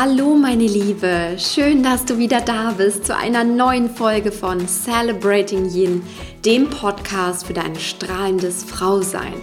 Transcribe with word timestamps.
Hallo 0.00 0.36
meine 0.36 0.64
Liebe, 0.64 1.34
schön, 1.38 1.82
dass 1.82 2.04
du 2.04 2.18
wieder 2.18 2.40
da 2.40 2.70
bist 2.70 3.04
zu 3.04 3.16
einer 3.16 3.42
neuen 3.42 3.90
Folge 3.90 4.30
von 4.30 4.68
Celebrating 4.68 5.68
Yin, 5.74 6.04
dem 6.44 6.70
Podcast 6.70 7.46
für 7.46 7.52
dein 7.52 7.74
strahlendes 7.74 8.62
Frausein. 8.62 9.34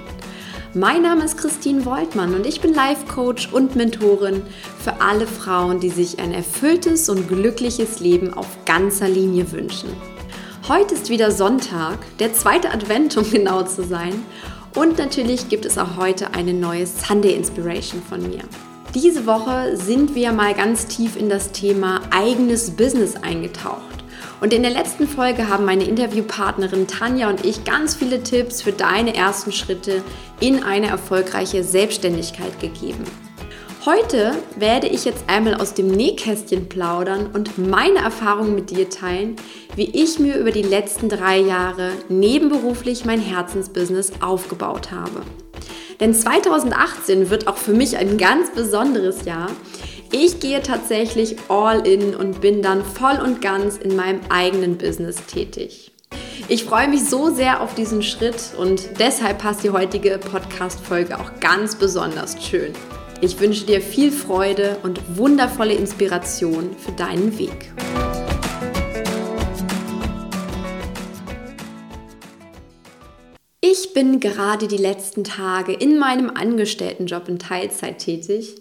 Mein 0.74 1.02
Name 1.02 1.26
ist 1.26 1.38
Christine 1.38 1.84
Woltmann 1.84 2.34
und 2.34 2.46
ich 2.46 2.62
bin 2.62 2.74
Life 2.74 3.06
Coach 3.06 3.52
und 3.52 3.76
Mentorin 3.76 4.44
für 4.80 5.02
alle 5.02 5.28
Frauen, 5.28 5.82
die 5.82 5.90
sich 5.90 6.20
ein 6.20 6.32
erfülltes 6.32 7.10
und 7.10 7.28
glückliches 7.28 8.00
Leben 8.00 8.34
auf 8.34 8.48
ganzer 8.64 9.10
Linie 9.10 9.52
wünschen. 9.52 9.90
Heute 10.70 10.96
ist 10.96 11.10
wieder 11.10 11.32
Sonntag, 11.32 11.98
der 12.20 12.34
zweite 12.34 12.72
Advent, 12.72 13.18
um 13.18 13.30
genau 13.30 13.64
zu 13.64 13.84
sein. 13.84 14.24
Und 14.74 15.00
natürlich 15.00 15.50
gibt 15.50 15.66
es 15.66 15.78
auch 15.78 15.98
heute 15.98 16.34
eine 16.34 16.54
neue 16.54 16.88
Sunday 16.88 17.34
Inspiration 17.34 18.02
von 18.02 18.22
mir. 18.22 18.44
Diese 18.96 19.26
Woche 19.26 19.76
sind 19.76 20.16
wir 20.16 20.32
mal 20.32 20.54
ganz 20.54 20.88
tief 20.88 21.18
in 21.18 21.28
das 21.28 21.52
Thema 21.52 22.00
eigenes 22.12 22.72
Business 22.78 23.18
eingetaucht. 23.18 24.06
Und 24.40 24.54
in 24.54 24.62
der 24.62 24.72
letzten 24.72 25.06
Folge 25.06 25.50
haben 25.50 25.66
meine 25.66 25.84
Interviewpartnerin 25.84 26.88
Tanja 26.88 27.30
und 27.30 27.44
ich 27.44 27.66
ganz 27.66 27.94
viele 27.94 28.24
Tipps 28.24 28.62
für 28.62 28.72
deine 28.72 29.14
ersten 29.14 29.52
Schritte 29.52 30.02
in 30.40 30.64
eine 30.64 30.88
erfolgreiche 30.88 31.62
Selbstständigkeit 31.66 32.58
gegeben. 32.62 33.04
Heute 33.86 34.32
werde 34.56 34.88
ich 34.88 35.04
jetzt 35.04 35.26
einmal 35.28 35.56
aus 35.56 35.74
dem 35.74 35.88
Nähkästchen 35.88 36.70
plaudern 36.70 37.28
und 37.34 37.58
meine 37.58 38.00
Erfahrungen 38.00 38.56
mit 38.56 38.70
dir 38.70 38.90
teilen, 38.90 39.36
wie 39.76 39.92
ich 39.92 40.20
mir 40.20 40.38
über 40.38 40.52
die 40.52 40.62
letzten 40.62 41.10
drei 41.10 41.38
Jahre 41.38 41.92
nebenberuflich 42.08 43.04
mein 43.04 43.20
Herzensbusiness 43.20 44.14
aufgebaut 44.22 44.92
habe. 44.92 45.22
Denn 46.00 46.14
2018 46.14 47.30
wird 47.30 47.48
auch 47.48 47.58
für 47.58 47.74
mich 47.74 47.98
ein 47.98 48.18
ganz 48.18 48.52
besonderes 48.52 49.26
Jahr. 49.26 49.50
Ich 50.12 50.40
gehe 50.40 50.62
tatsächlich 50.62 51.36
all 51.50 51.86
in 51.86 52.16
und 52.16 52.42
bin 52.42 52.62
dann 52.62 52.84
voll 52.84 53.20
und 53.24 53.42
ganz 53.42 53.78
in 53.78 53.96
meinem 53.96 54.22
eigenen 54.30 54.78
Business 54.78 55.18
tätig. 55.26 55.92
Ich 56.48 56.64
freue 56.64 56.88
mich 56.88 57.10
so 57.10 57.34
sehr 57.34 57.62
auf 57.62 57.74
diesen 57.74 58.04
Schritt 58.04 58.52
und 58.58 59.00
deshalb 59.00 59.40
passt 59.40 59.64
die 59.64 59.72
heutige 59.72 60.20
Podcast-Folge 60.20 61.20
auch 61.20 61.40
ganz 61.40 61.76
besonders 61.76 62.36
schön. 62.46 62.74
Ich 63.22 63.40
wünsche 63.40 63.66
dir 63.66 63.82
viel 63.82 64.12
Freude 64.12 64.78
und 64.84 65.18
wundervolle 65.18 65.74
Inspiration 65.74 66.76
für 66.78 66.92
deinen 66.92 67.38
Weg. 67.40 67.74
Ich 73.68 73.94
bin 73.94 74.20
gerade 74.20 74.68
die 74.68 74.78
letzten 74.78 75.24
Tage 75.24 75.74
in 75.74 75.98
meinem 75.98 76.30
Angestelltenjob 76.30 77.28
in 77.28 77.40
Teilzeit 77.40 77.98
tätig 77.98 78.58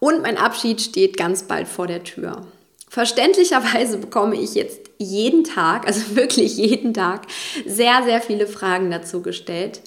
und 0.00 0.22
mein 0.22 0.38
Abschied 0.38 0.80
steht 0.80 1.18
ganz 1.18 1.42
bald 1.42 1.68
vor 1.68 1.86
der 1.86 2.04
Tür. 2.04 2.46
Verständlicherweise 2.88 3.98
bekomme 3.98 4.34
ich 4.40 4.54
jetzt 4.54 4.80
jeden 4.96 5.44
Tag, 5.44 5.86
also 5.86 6.00
wirklich 6.16 6.56
jeden 6.56 6.94
Tag, 6.94 7.26
sehr, 7.66 8.02
sehr 8.04 8.22
viele 8.22 8.46
Fragen 8.46 8.90
dazu 8.90 9.20
gestellt. 9.20 9.82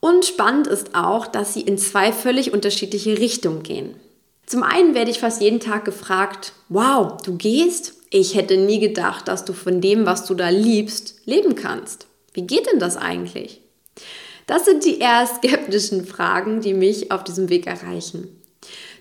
Und 0.00 0.26
spannend 0.26 0.66
ist 0.66 0.94
auch, 0.94 1.26
dass 1.26 1.54
sie 1.54 1.62
in 1.62 1.78
zwei 1.78 2.12
völlig 2.12 2.52
unterschiedliche 2.52 3.16
Richtungen 3.16 3.62
gehen. 3.62 3.94
Zum 4.44 4.62
einen 4.62 4.94
werde 4.94 5.10
ich 5.10 5.20
fast 5.20 5.40
jeden 5.40 5.60
Tag 5.60 5.86
gefragt, 5.86 6.52
wow, 6.68 7.16
du 7.22 7.38
gehst? 7.38 7.94
Ich 8.10 8.34
hätte 8.34 8.58
nie 8.58 8.78
gedacht, 8.78 9.26
dass 9.26 9.46
du 9.46 9.54
von 9.54 9.80
dem, 9.80 10.04
was 10.04 10.26
du 10.26 10.34
da 10.34 10.50
liebst, 10.50 11.22
leben 11.24 11.54
kannst. 11.54 12.08
Wie 12.34 12.42
geht 12.42 12.70
denn 12.70 12.78
das 12.78 12.98
eigentlich? 12.98 13.62
Das 14.52 14.66
sind 14.66 14.84
die 14.84 14.98
eher 14.98 15.26
skeptischen 15.26 16.04
Fragen, 16.04 16.60
die 16.60 16.74
mich 16.74 17.10
auf 17.10 17.24
diesem 17.24 17.48
Weg 17.48 17.66
erreichen. 17.66 18.28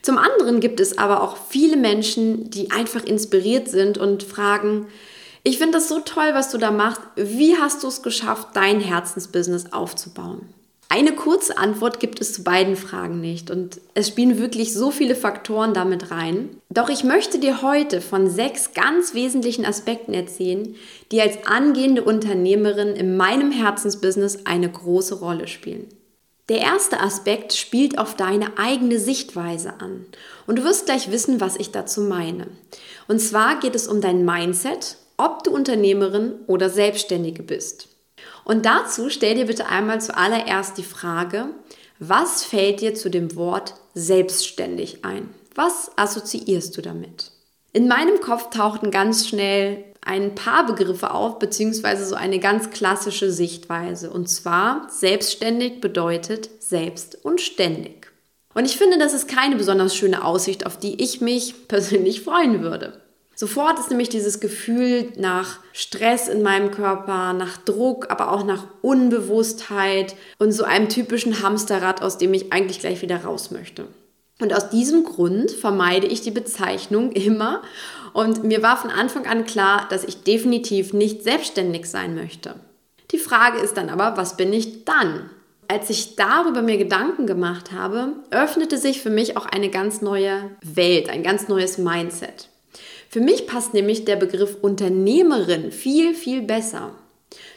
Zum 0.02 0.18
anderen 0.18 0.62
gibt 0.62 0.80
es 0.80 0.98
aber 0.98 1.22
auch 1.22 1.36
viele 1.50 1.76
Menschen, 1.76 2.50
die 2.50 2.72
einfach 2.72 3.04
inspiriert 3.04 3.68
sind 3.68 3.98
und 3.98 4.24
fragen, 4.24 4.88
ich 5.44 5.58
finde 5.58 5.74
das 5.74 5.90
so 5.90 6.00
toll, 6.00 6.30
was 6.32 6.52
du 6.52 6.58
da 6.58 6.72
machst. 6.72 7.02
Wie 7.18 7.58
hast 7.58 7.84
du 7.84 7.90
es 7.90 8.02
geschafft, 8.02 8.48
dein 8.54 8.80
Herzensbusiness 8.80 9.74
aufzubauen? 9.74 10.48
Eine 10.94 11.14
kurze 11.14 11.58
Antwort 11.58 12.02
gibt 12.02 12.20
es 12.20 12.34
zu 12.34 12.44
beiden 12.44 12.76
Fragen 12.76 13.22
nicht 13.22 13.50
und 13.50 13.80
es 13.94 14.10
spielen 14.10 14.38
wirklich 14.38 14.74
so 14.74 14.92
viele 14.92 15.16
Faktoren 15.16 15.74
damit 15.74 16.12
rein. 16.12 16.50
Doch 16.70 16.90
ich 16.90 17.06
möchte 17.06 17.40
dir 17.40 17.62
heute 17.62 18.02
von 18.02 18.30
sechs 18.30 18.74
ganz 18.74 19.14
wesentlichen 19.14 19.64
Aspekten 19.64 20.14
erzählen, 20.14 20.76
die 21.14 21.22
als 21.22 21.48
angehende 21.48 22.04
Unternehmerin 22.04 22.90
in 22.90 23.16
meinem 23.16 23.54
Herzensbusiness 23.54 24.46
eine 24.46 24.70
große 24.70 25.16
Rolle 25.16 25.48
spielen. 25.48 25.88
Der 26.50 26.60
erste 26.60 27.00
Aspekt 27.00 27.54
spielt 27.54 27.98
auf 27.98 28.18
deine 28.18 28.58
eigene 28.58 29.00
Sichtweise 29.00 29.80
an 29.80 30.06
und 30.46 30.60
du 30.60 30.66
wirst 30.66 30.88
gleich 30.88 31.10
wissen, 31.10 31.40
was 31.40 31.56
ich 31.56 31.72
dazu 31.72 32.02
meine. 32.02 32.48
Und 33.08 33.20
zwar 33.20 33.62
geht 33.62 33.76
es 33.76 33.88
um 33.88 34.02
dein 34.02 34.26
Mindset, 34.26 34.98
ob 35.16 35.46
du 35.46 35.52
Unternehmerin 35.52 36.34
oder 36.48 36.70
Selbstständige 36.70 37.44
bist. 37.44 37.91
Und 38.44 38.66
dazu 38.66 39.10
stell 39.10 39.36
dir 39.36 39.46
bitte 39.46 39.68
einmal 39.68 40.02
zuallererst 40.02 40.78
die 40.78 40.84
Frage, 40.84 41.48
was 42.00 42.44
fällt 42.44 42.82
dir 42.82 42.96
zu 42.96 43.10
dem 43.10 43.36
Wort 43.36 43.76
selbstständig 43.94 45.06
ein? 45.06 45.30
Was 45.54 45.92
assoziierst 45.98 46.76
du 46.76 46.82
damit? 46.82 47.32
In 47.74 47.88
meinem 47.88 48.20
Kopf 48.22 48.50
tauchten 48.50 48.92
ganz 48.92 49.28
schnell 49.28 49.84
ein 50.02 50.34
paar 50.34 50.66
Begriffe 50.66 51.12
auf, 51.14 51.40
beziehungsweise 51.40 52.06
so 52.06 52.16
eine 52.16 52.40
ganz 52.40 52.72
klassische 52.72 53.32
Sichtweise. 53.32 54.10
Und 54.10 54.28
zwar, 54.28 54.88
selbstständig 54.90 55.80
bedeutet 55.80 56.50
selbst 56.60 57.24
und 57.24 57.40
ständig. 57.40 58.12
Und 58.54 58.66
ich 58.66 58.78
finde, 58.78 58.98
das 58.98 59.14
ist 59.14 59.28
keine 59.28 59.56
besonders 59.56 59.96
schöne 59.96 60.26
Aussicht, 60.26 60.66
auf 60.66 60.78
die 60.78 61.02
ich 61.02 61.22
mich 61.22 61.68
persönlich 61.68 62.22
freuen 62.22 62.62
würde. 62.62 63.01
Sofort 63.42 63.80
ist 63.80 63.90
nämlich 63.90 64.10
dieses 64.10 64.40
Gefühl 64.40 65.12
nach 65.18 65.58
Stress 65.74 66.28
in 66.28 66.44
meinem 66.44 66.70
Körper, 66.70 67.34
nach 67.34 67.58
Druck, 67.58 68.12
aber 68.12 68.32
auch 68.32 68.46
nach 68.46 68.66
Unbewusstheit 68.84 70.16
und 70.38 70.52
so 70.52 70.64
einem 70.64 70.90
typischen 70.90 71.42
Hamsterrad, 71.42 72.04
aus 72.04 72.20
dem 72.20 72.36
ich 72.36 72.54
eigentlich 72.54 72.82
gleich 72.82 73.02
wieder 73.02 73.24
raus 73.24 73.50
möchte. 73.50 73.88
Und 74.40 74.54
aus 74.54 74.70
diesem 74.70 75.06
Grund 75.06 75.50
vermeide 75.50 76.06
ich 76.06 76.22
die 76.22 76.30
Bezeichnung 76.30 77.12
immer. 77.14 77.64
Und 78.14 78.44
mir 78.44 78.62
war 78.62 78.78
von 78.78 78.92
Anfang 78.92 79.26
an 79.26 79.44
klar, 79.48 79.88
dass 79.90 80.04
ich 80.04 80.22
definitiv 80.22 80.94
nicht 80.94 81.24
selbstständig 81.24 81.90
sein 81.90 82.14
möchte. 82.14 82.54
Die 83.10 83.18
Frage 83.18 83.58
ist 83.58 83.76
dann 83.76 83.90
aber, 83.90 84.18
was 84.18 84.38
bin 84.38 84.54
ich 84.54 84.86
dann? 84.86 85.32
Als 85.68 85.90
ich 85.90 86.16
darüber 86.16 86.62
mir 86.62 86.78
Gedanken 86.78 87.26
gemacht 87.26 87.72
habe, 87.72 88.10
öffnete 88.30 88.78
sich 88.78 89.02
für 89.02 89.10
mich 89.10 89.36
auch 89.36 89.48
eine 89.48 89.72
ganz 89.72 90.04
neue 90.04 90.52
Welt, 90.62 91.10
ein 91.10 91.24
ganz 91.24 91.48
neues 91.48 91.80
Mindset. 91.80 92.51
Für 93.12 93.20
mich 93.20 93.46
passt 93.46 93.74
nämlich 93.74 94.06
der 94.06 94.16
Begriff 94.16 94.56
Unternehmerin 94.62 95.74
viel, 95.74 96.16
viel 96.16 96.42
besser. 96.42 96.92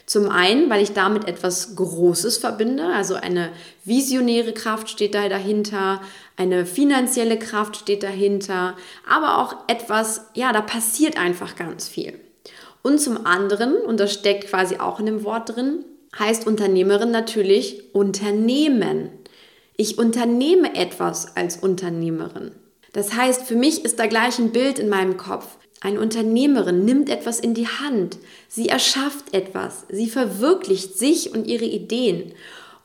Zum 0.05 0.29
einen, 0.29 0.69
weil 0.69 0.83
ich 0.83 0.95
damit 0.95 1.29
etwas 1.29 1.77
Großes 1.77 2.39
verbinde, 2.39 2.87
also 2.87 3.15
eine 3.15 3.51
visionäre 3.85 4.53
Kraft 4.53 4.91
steht 4.91 5.15
da 5.15 5.29
dahinter, 5.29 6.01
eine 6.37 6.67
finanzielle 6.67 7.39
Kraft 7.39 7.77
steht 7.77 8.03
dahinter, 8.03 8.77
aber 9.09 9.39
auch 9.39 9.55
etwas, 9.69 10.23
ja, 10.35 10.53
da 10.53 10.61
passiert 10.61 11.17
einfach 11.17 11.55
ganz 11.55 11.87
viel. 11.87 12.19
Und 12.83 13.01
zum 13.01 13.25
anderen, 13.25 13.77
und 13.77 14.01
das 14.01 14.13
steckt 14.13 14.49
quasi 14.49 14.79
auch 14.79 14.99
in 14.99 15.07
dem 15.07 15.23
Wort 15.23 15.55
drin, 15.55 15.85
heißt 16.19 16.49
Unternehmerin 16.49 17.13
natürlich 17.13 17.95
Unternehmen. 17.95 19.11
Ich 19.77 19.99
unternehme 19.99 20.75
etwas 20.75 21.37
als 21.37 21.59
Unternehmerin. 21.59 22.51
Das 22.94 23.12
heißt, 23.12 23.43
für 23.43 23.56
mich 23.56 23.84
ist 23.84 23.99
da 23.99 24.06
gleich 24.06 24.38
ein 24.38 24.53
Bild 24.53 24.78
in 24.78 24.88
meinem 24.88 25.19
Kopf. 25.19 25.59
Eine 25.81 26.00
Unternehmerin 26.00 26.87
nimmt 26.87 27.10
etwas 27.10 27.41
in 27.41 27.53
die 27.53 27.66
Hand. 27.66 28.16
Sie 28.49 28.69
erschafft 28.69 29.34
etwas. 29.34 29.84
Sie 29.91 30.09
verwirklicht 30.09 30.97
sich 30.97 31.34
und 31.34 31.47
ihre 31.47 31.66
Ideen. 31.66 32.32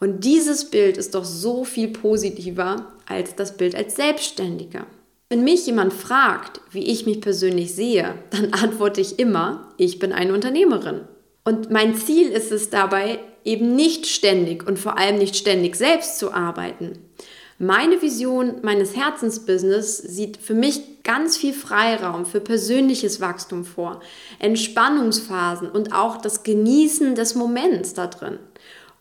Und 0.02 0.26
dieses 0.26 0.66
Bild 0.66 0.98
ist 0.98 1.16
doch 1.16 1.24
so 1.24 1.64
viel 1.64 1.90
positiver 1.90 2.88
als 3.06 3.36
das 3.36 3.56
Bild 3.56 3.76
als 3.76 3.96
Selbstständiger. 3.96 4.86
Wenn 5.30 5.44
mich 5.44 5.68
jemand 5.68 5.94
fragt, 5.94 6.60
wie 6.72 6.86
ich 6.86 7.06
mich 7.06 7.22
persönlich 7.22 7.76
sehe, 7.76 8.16
dann 8.32 8.52
antworte 8.54 9.02
ich 9.02 9.20
immer, 9.20 9.70
ich 9.78 10.00
bin 10.00 10.12
eine 10.12 10.34
Unternehmerin. 10.34 11.02
Und 11.46 11.70
mein 11.70 11.96
Ziel 11.96 12.30
ist 12.30 12.52
es 12.52 12.72
dabei, 12.72 13.20
eben 13.46 13.76
nicht 13.76 14.08
ständig 14.08 14.68
und 14.68 14.80
vor 14.80 14.98
allem 14.98 15.20
nicht 15.20 15.36
ständig 15.36 15.76
selbst 15.76 16.18
zu 16.18 16.34
arbeiten. 16.34 16.98
Meine 17.62 18.02
Vision 18.02 18.56
meines 18.62 18.96
Herzensbusiness 18.96 19.98
sieht 19.98 20.38
für 20.38 20.54
mich 20.54 21.04
ganz 21.04 21.36
viel 21.36 21.54
Freiraum 21.54 22.26
für 22.26 22.40
persönliches 22.40 23.20
Wachstum 23.20 23.66
vor, 23.66 24.00
Entspannungsphasen 24.40 25.70
und 25.70 25.94
auch 25.94 26.16
das 26.16 26.44
Genießen 26.44 27.16
des 27.16 27.36
Moments 27.36 27.94
da 27.94 28.08
drin. 28.08 28.40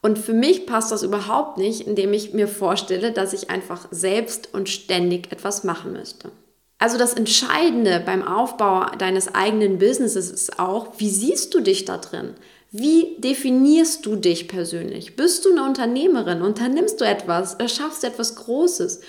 Und 0.02 0.18
für 0.18 0.32
mich 0.32 0.66
passt 0.66 0.90
das 0.90 1.04
überhaupt 1.04 1.56
nicht, 1.56 1.86
indem 1.86 2.12
ich 2.12 2.34
mir 2.34 2.48
vorstelle, 2.48 3.12
dass 3.12 3.32
ich 3.32 3.48
einfach 3.48 3.86
selbst 3.92 4.52
und 4.52 4.68
ständig 4.68 5.30
etwas 5.30 5.62
machen 5.62 5.92
müsste. 5.92 6.32
Also 6.78 6.98
das 6.98 7.14
Entscheidende 7.14 8.02
beim 8.04 8.26
Aufbau 8.26 8.86
deines 8.98 9.36
eigenen 9.36 9.78
Businesses 9.78 10.32
ist 10.32 10.58
auch, 10.58 10.88
wie 10.98 11.10
siehst 11.10 11.54
du 11.54 11.60
dich 11.60 11.84
da 11.84 11.98
drin? 11.98 12.34
Wie 12.70 13.16
definierst 13.18 14.04
du 14.04 14.16
dich 14.16 14.46
persönlich? 14.46 15.16
Bist 15.16 15.46
du 15.46 15.52
eine 15.52 15.64
Unternehmerin? 15.64 16.42
Unternimmst 16.42 17.00
du 17.00 17.04
etwas? 17.06 17.54
Erschaffst 17.54 18.02
du 18.02 18.08
etwas 18.08 18.36
Großes? 18.36 19.00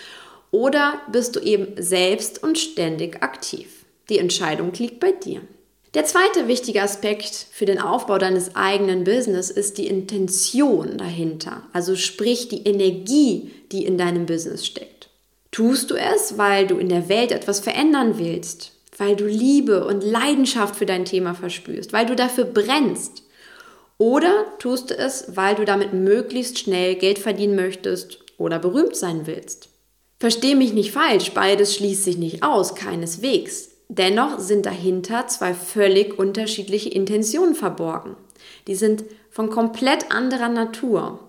Oder 0.52 1.02
bist 1.12 1.36
du 1.36 1.42
eben 1.42 1.74
selbst 1.78 2.42
und 2.42 2.58
ständig 2.58 3.22
aktiv? 3.22 3.86
Die 4.10 4.18
Entscheidung 4.18 4.72
liegt 4.74 5.02
bei 5.02 5.12
dir. 5.12 5.42
Der 5.94 6.06
zweite 6.06 6.48
wichtige 6.48 6.82
Aspekt 6.82 7.48
für 7.52 7.66
den 7.66 7.80
Aufbau 7.80 8.18
deines 8.18 8.56
eigenen 8.56 9.04
Business 9.04 9.50
ist 9.50 9.78
die 9.78 9.88
Intention 9.88 10.98
dahinter, 10.98 11.64
also 11.74 11.96
sprich 11.96 12.48
die 12.48 12.64
Energie, 12.64 13.52
die 13.72 13.86
in 13.86 13.98
deinem 13.98 14.26
Business 14.26 14.66
steckt. 14.66 15.10
Tust 15.52 15.90
du 15.90 15.96
es, 15.96 16.38
weil 16.38 16.68
du 16.68 16.78
in 16.78 16.90
der 16.90 17.10
Welt 17.10 17.32
etwas 17.32 17.60
verändern 17.60 18.20
willst, 18.20 18.72
weil 18.98 19.16
du 19.16 19.26
Liebe 19.26 19.86
und 19.86 20.04
Leidenschaft 20.04 20.76
für 20.76 20.86
dein 20.86 21.06
Thema 21.06 21.34
verspürst, 21.34 21.92
weil 21.92 22.06
du 22.06 22.16
dafür 22.16 22.46
brennst? 22.46 23.24
Oder 24.00 24.46
tust 24.60 24.92
du 24.92 24.98
es, 24.98 25.36
weil 25.36 25.56
du 25.56 25.66
damit 25.66 25.92
möglichst 25.94 26.58
schnell 26.58 26.96
Geld 26.96 27.20
verdienen 27.20 27.58
möchtest 27.58 28.20
oder 28.38 28.58
berühmt 28.58 28.96
sein 28.96 29.28
willst? 29.28 29.68
Versteh 30.22 30.56
mich 30.56 30.74
nicht 30.74 30.94
falsch, 30.94 31.34
beides 31.34 31.76
schließt 31.76 32.06
sich 32.06 32.18
nicht 32.18 32.42
aus, 32.42 32.76
keineswegs. 32.76 33.72
Dennoch 33.90 34.40
sind 34.40 34.66
dahinter 34.66 35.28
zwei 35.28 35.54
völlig 35.54 36.18
unterschiedliche 36.18 36.90
Intentionen 36.90 37.56
verborgen. 37.56 38.16
Die 38.68 38.76
sind 38.76 39.04
von 39.30 39.50
komplett 39.50 40.12
anderer 40.12 40.50
Natur. 40.50 41.20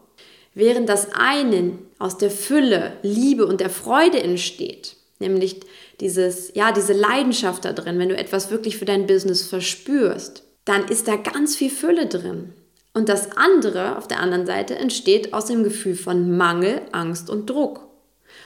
Während 0.54 0.88
das 0.88 1.08
eine 1.12 1.76
aus 1.98 2.18
der 2.18 2.30
Fülle, 2.30 2.92
Liebe 3.02 3.46
und 3.46 3.60
der 3.60 3.70
Freude 3.70 4.22
entsteht, 4.22 4.96
nämlich 5.18 5.60
dieses, 5.98 6.52
ja, 6.54 6.70
diese 6.70 6.92
Leidenschaft 6.92 7.64
da 7.64 7.72
drin, 7.72 7.98
wenn 7.98 8.10
du 8.10 8.16
etwas 8.16 8.52
wirklich 8.52 8.76
für 8.76 8.84
dein 8.84 9.08
Business 9.08 9.42
verspürst, 9.42 10.44
dann 10.64 10.86
ist 10.86 11.08
da 11.08 11.16
ganz 11.16 11.56
viel 11.56 11.70
Fülle 11.70 12.06
drin. 12.06 12.52
Und 12.92 13.08
das 13.08 13.36
andere 13.36 13.96
auf 13.96 14.08
der 14.08 14.20
anderen 14.20 14.46
Seite 14.46 14.74
entsteht 14.74 15.32
aus 15.32 15.46
dem 15.46 15.62
Gefühl 15.62 15.94
von 15.94 16.36
Mangel, 16.36 16.82
Angst 16.92 17.30
und 17.30 17.48
Druck. 17.48 17.88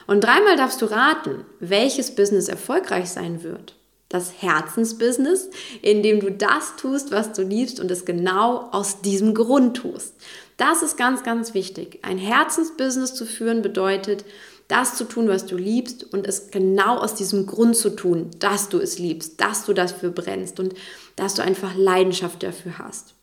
Und 0.06 0.22
dreimal 0.22 0.56
darfst 0.56 0.82
du 0.82 0.86
raten, 0.86 1.44
welches 1.60 2.14
Business 2.14 2.48
erfolgreich 2.48 3.08
sein 3.08 3.42
wird. 3.42 3.74
Das 4.10 4.42
Herzensbusiness, 4.42 5.48
in 5.82 6.02
dem 6.02 6.20
du 6.20 6.30
das 6.30 6.76
tust, 6.76 7.10
was 7.10 7.32
du 7.32 7.42
liebst 7.42 7.80
und 7.80 7.90
es 7.90 8.04
genau 8.04 8.68
aus 8.70 9.00
diesem 9.00 9.34
Grund 9.34 9.78
tust. 9.78 10.14
Das 10.56 10.82
ist 10.82 10.96
ganz, 10.96 11.22
ganz 11.24 11.54
wichtig. 11.54 11.98
Ein 12.02 12.18
Herzensbusiness 12.18 13.14
zu 13.14 13.24
führen 13.24 13.62
bedeutet, 13.62 14.24
das 14.68 14.96
zu 14.96 15.04
tun, 15.04 15.28
was 15.28 15.46
du 15.46 15.56
liebst 15.56 16.12
und 16.12 16.26
es 16.26 16.50
genau 16.50 16.98
aus 16.98 17.14
diesem 17.14 17.46
Grund 17.46 17.76
zu 17.76 17.90
tun, 17.90 18.30
dass 18.38 18.68
du 18.68 18.78
es 18.78 18.98
liebst, 18.98 19.40
dass 19.40 19.66
du 19.66 19.72
dafür 19.72 20.10
brennst 20.10 20.60
und 20.60 20.74
dass 21.16 21.34
du 21.34 21.42
einfach 21.42 21.74
Leidenschaft 21.74 22.42
dafür 22.42 22.78
hast. 22.78 23.13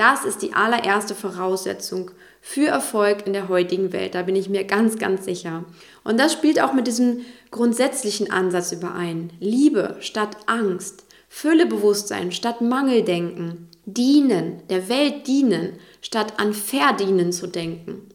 Das 0.00 0.24
ist 0.24 0.40
die 0.40 0.54
allererste 0.54 1.14
Voraussetzung 1.14 2.10
für 2.40 2.68
Erfolg 2.68 3.26
in 3.26 3.34
der 3.34 3.50
heutigen 3.50 3.92
Welt. 3.92 4.14
Da 4.14 4.22
bin 4.22 4.34
ich 4.34 4.48
mir 4.48 4.64
ganz, 4.64 4.98
ganz 4.98 5.26
sicher. 5.26 5.66
Und 6.04 6.18
das 6.18 6.32
spielt 6.32 6.58
auch 6.58 6.72
mit 6.72 6.86
diesem 6.86 7.20
grundsätzlichen 7.50 8.30
Ansatz 8.30 8.72
überein. 8.72 9.30
Liebe 9.40 9.96
statt 10.00 10.38
Angst, 10.46 11.04
Füllebewusstsein 11.28 12.32
statt 12.32 12.62
Mangeldenken, 12.62 13.68
dienen, 13.84 14.62
der 14.70 14.88
Welt 14.88 15.26
dienen, 15.26 15.74
statt 16.00 16.32
an 16.38 16.54
Verdienen 16.54 17.30
zu 17.30 17.46
denken. 17.46 18.08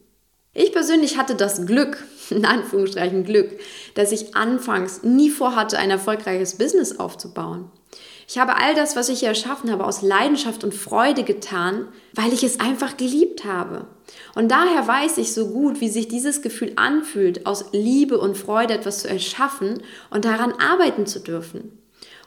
Ich 0.54 0.72
persönlich 0.72 1.16
hatte 1.16 1.36
das 1.36 1.66
Glück, 1.66 2.04
in 2.30 2.44
Anführungsstrichen 2.44 3.22
Glück, 3.22 3.60
dass 3.94 4.10
ich 4.10 4.34
anfangs 4.34 5.04
nie 5.04 5.30
vorhatte, 5.30 5.78
ein 5.78 5.92
erfolgreiches 5.92 6.58
Business 6.58 6.98
aufzubauen. 6.98 7.70
Ich 8.28 8.38
habe 8.38 8.56
all 8.56 8.74
das, 8.74 8.96
was 8.96 9.08
ich 9.08 9.20
hier 9.20 9.28
erschaffen 9.28 9.70
habe, 9.70 9.84
aus 9.84 10.02
Leidenschaft 10.02 10.64
und 10.64 10.74
Freude 10.74 11.22
getan, 11.22 11.88
weil 12.12 12.32
ich 12.32 12.42
es 12.42 12.58
einfach 12.58 12.96
geliebt 12.96 13.44
habe. 13.44 13.86
Und 14.34 14.50
daher 14.50 14.86
weiß 14.86 15.18
ich 15.18 15.32
so 15.32 15.48
gut, 15.48 15.80
wie 15.80 15.88
sich 15.88 16.08
dieses 16.08 16.42
Gefühl 16.42 16.72
anfühlt, 16.74 17.46
aus 17.46 17.66
Liebe 17.72 18.18
und 18.18 18.36
Freude 18.36 18.74
etwas 18.74 19.02
zu 19.02 19.08
erschaffen 19.08 19.82
und 20.10 20.24
daran 20.24 20.52
arbeiten 20.52 21.06
zu 21.06 21.20
dürfen. 21.20 21.78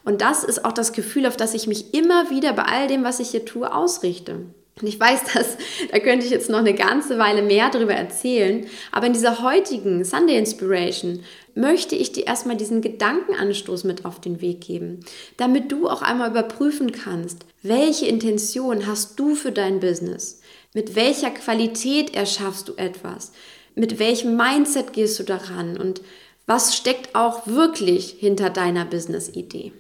Und 0.06 0.22
das 0.22 0.46
ist 0.46 0.64
auch 0.64 0.72
das 0.72 0.94
Gefühl, 0.94 1.26
auf 1.26 1.36
das 1.36 1.54
ich 1.54 1.68
mich 1.68 1.94
immer 1.94 2.30
wieder 2.30 2.54
bei 2.54 2.64
all 2.64 2.88
dem, 2.88 3.04
was 3.04 3.20
ich 3.20 3.30
hier 3.30 3.44
tue, 3.44 3.74
ausrichte. 3.74 4.46
Und 4.82 4.88
ich 4.88 5.00
weiß, 5.00 5.24
dass 5.34 5.58
da 5.92 6.00
könnte 6.00 6.26
ich 6.26 6.32
jetzt 6.32 6.50
noch 6.50 6.60
eine 6.60 6.74
ganze 6.74 7.18
Weile 7.18 7.42
mehr 7.42 7.70
darüber 7.70 7.94
erzählen, 7.94 8.66
aber 8.92 9.08
in 9.08 9.14
dieser 9.14 9.42
heutigen 9.42 10.06
Sunday 10.06 10.38
Inspiration 10.38 11.24
möchte 11.60 11.96
ich 11.96 12.12
dir 12.12 12.26
erstmal 12.26 12.58
diesen 12.58 12.82
Gedankenanstoß 12.82 13.84
mit 13.84 14.06
auf 14.06 14.20
den 14.20 14.42
Weg 14.42 14.62
geben, 14.62 15.02
damit 15.38 15.72
du 15.72 15.88
auch 15.88 16.02
einmal 16.02 16.32
überprüfen 16.32 16.92
kannst, 16.92 17.46
welche 17.62 18.08
Intention 18.08 18.88
hast 18.88 19.20
du 19.20 19.36
für 19.36 19.52
dein 19.52 19.80
Business? 19.80 20.42
Mit 20.74 20.96
welcher 20.96 21.32
Qualität 21.32 22.16
erschaffst 22.16 22.70
du 22.70 22.74
etwas? 22.76 23.32
Mit 23.76 24.00
welchem 24.00 24.38
Mindset 24.38 24.94
gehst 24.94 25.20
du 25.20 25.24
daran? 25.24 25.78
Und 25.78 26.02
was 26.46 26.76
steckt 26.76 27.16
auch 27.16 27.48
wirklich 27.48 28.16
hinter 28.18 28.50
deiner 28.50 28.86
Business-Idee? 28.86 29.72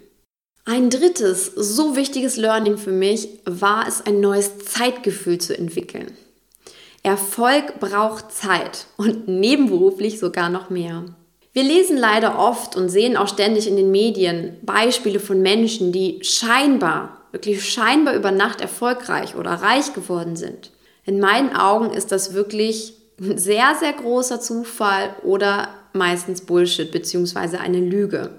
Ein 0.65 0.89
drittes, 0.89 1.51
so 1.55 1.95
wichtiges 1.95 2.37
Learning 2.37 2.77
für 2.77 2.91
mich 2.91 3.29
war 3.45 3.87
es, 3.87 4.05
ein 4.05 4.19
neues 4.19 4.59
Zeitgefühl 4.59 5.39
zu 5.39 5.57
entwickeln. 5.57 6.15
Erfolg 7.01 7.79
braucht 7.79 8.31
Zeit 8.31 8.85
und 8.97 9.27
nebenberuflich 9.27 10.19
sogar 10.19 10.49
noch 10.49 10.69
mehr. 10.69 11.05
Wir 11.53 11.63
lesen 11.63 11.97
leider 11.97 12.37
oft 12.37 12.75
und 12.75 12.89
sehen 12.89 13.17
auch 13.17 13.27
ständig 13.27 13.67
in 13.67 13.75
den 13.75 13.91
Medien 13.91 14.57
Beispiele 14.61 15.19
von 15.19 15.41
Menschen, 15.41 15.91
die 15.91 16.19
scheinbar, 16.21 17.17
wirklich 17.31 17.67
scheinbar 17.67 18.15
über 18.15 18.31
Nacht 18.31 18.61
erfolgreich 18.61 19.35
oder 19.35 19.51
reich 19.51 19.93
geworden 19.93 20.35
sind. 20.35 20.71
In 21.05 21.19
meinen 21.19 21.55
Augen 21.55 21.91
ist 21.91 22.11
das 22.11 22.33
wirklich 22.33 22.93
ein 23.19 23.37
sehr, 23.37 23.75
sehr 23.79 23.93
großer 23.93 24.39
Zufall 24.39 25.15
oder 25.23 25.69
meistens 25.93 26.41
Bullshit 26.41 26.91
bzw. 26.91 27.57
eine 27.57 27.79
Lüge. 27.79 28.29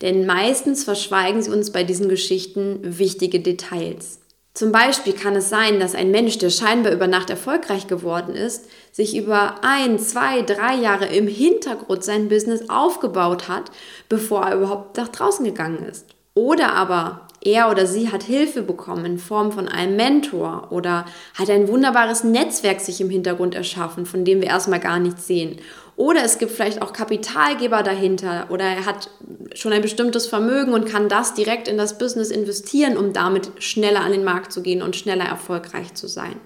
Denn 0.00 0.26
meistens 0.26 0.82
verschweigen 0.82 1.42
sie 1.42 1.50
uns 1.50 1.70
bei 1.70 1.84
diesen 1.84 2.08
Geschichten 2.08 2.80
wichtige 2.82 3.38
Details. 3.38 4.18
Zum 4.54 4.70
Beispiel 4.70 5.14
kann 5.14 5.34
es 5.34 5.48
sein, 5.48 5.80
dass 5.80 5.94
ein 5.94 6.10
Mensch, 6.10 6.36
der 6.36 6.50
scheinbar 6.50 6.92
über 6.92 7.06
Nacht 7.06 7.30
erfolgreich 7.30 7.86
geworden 7.86 8.34
ist, 8.34 8.68
sich 8.90 9.16
über 9.16 9.56
ein, 9.62 9.98
zwei, 9.98 10.42
drei 10.42 10.74
Jahre 10.74 11.06
im 11.06 11.26
Hintergrund 11.26 12.04
sein 12.04 12.28
Business 12.28 12.68
aufgebaut 12.68 13.48
hat, 13.48 13.70
bevor 14.10 14.42
er 14.42 14.56
überhaupt 14.56 14.98
nach 14.98 15.08
draußen 15.08 15.44
gegangen 15.46 15.86
ist. 15.90 16.06
Oder 16.34 16.74
aber 16.74 17.28
er 17.44 17.70
oder 17.70 17.86
sie 17.86 18.10
hat 18.10 18.22
Hilfe 18.22 18.62
bekommen 18.62 19.04
in 19.04 19.18
Form 19.18 19.52
von 19.52 19.68
einem 19.68 19.96
Mentor 19.96 20.68
oder 20.70 21.06
hat 21.34 21.50
ein 21.50 21.66
wunderbares 21.68 22.22
Netzwerk 22.22 22.80
sich 22.80 23.00
im 23.00 23.10
Hintergrund 23.10 23.54
erschaffen, 23.54 24.06
von 24.06 24.24
dem 24.24 24.40
wir 24.40 24.48
erstmal 24.48 24.80
gar 24.80 24.98
nichts 24.98 25.26
sehen. 25.26 25.58
Oder 25.96 26.24
es 26.24 26.38
gibt 26.38 26.52
vielleicht 26.52 26.80
auch 26.80 26.92
Kapitalgeber 26.92 27.82
dahinter 27.82 28.46
oder 28.50 28.64
er 28.64 28.86
hat 28.86 29.10
schon 29.54 29.72
ein 29.72 29.82
bestimmtes 29.82 30.26
Vermögen 30.26 30.72
und 30.72 30.86
kann 30.86 31.08
das 31.08 31.34
direkt 31.34 31.68
in 31.68 31.76
das 31.76 31.98
Business 31.98 32.30
investieren, 32.30 32.96
um 32.96 33.12
damit 33.12 33.52
schneller 33.58 34.00
an 34.00 34.12
den 34.12 34.24
Markt 34.24 34.52
zu 34.52 34.62
gehen 34.62 34.82
und 34.82 34.96
schneller 34.96 35.26
erfolgreich 35.26 35.92
zu 35.94 36.08
sein. 36.08 36.40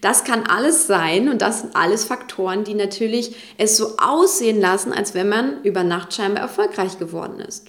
Das 0.00 0.24
kann 0.24 0.44
alles 0.44 0.86
sein 0.86 1.28
und 1.28 1.42
das 1.42 1.60
sind 1.60 1.76
alles 1.76 2.04
Faktoren, 2.04 2.64
die 2.64 2.74
natürlich 2.74 3.36
es 3.56 3.76
so 3.76 3.96
aussehen 3.98 4.60
lassen, 4.60 4.92
als 4.92 5.14
wenn 5.14 5.28
man 5.28 5.62
über 5.62 5.84
Nacht 5.84 6.12
scheinbar 6.12 6.42
erfolgreich 6.42 6.98
geworden 6.98 7.40
ist. 7.40 7.68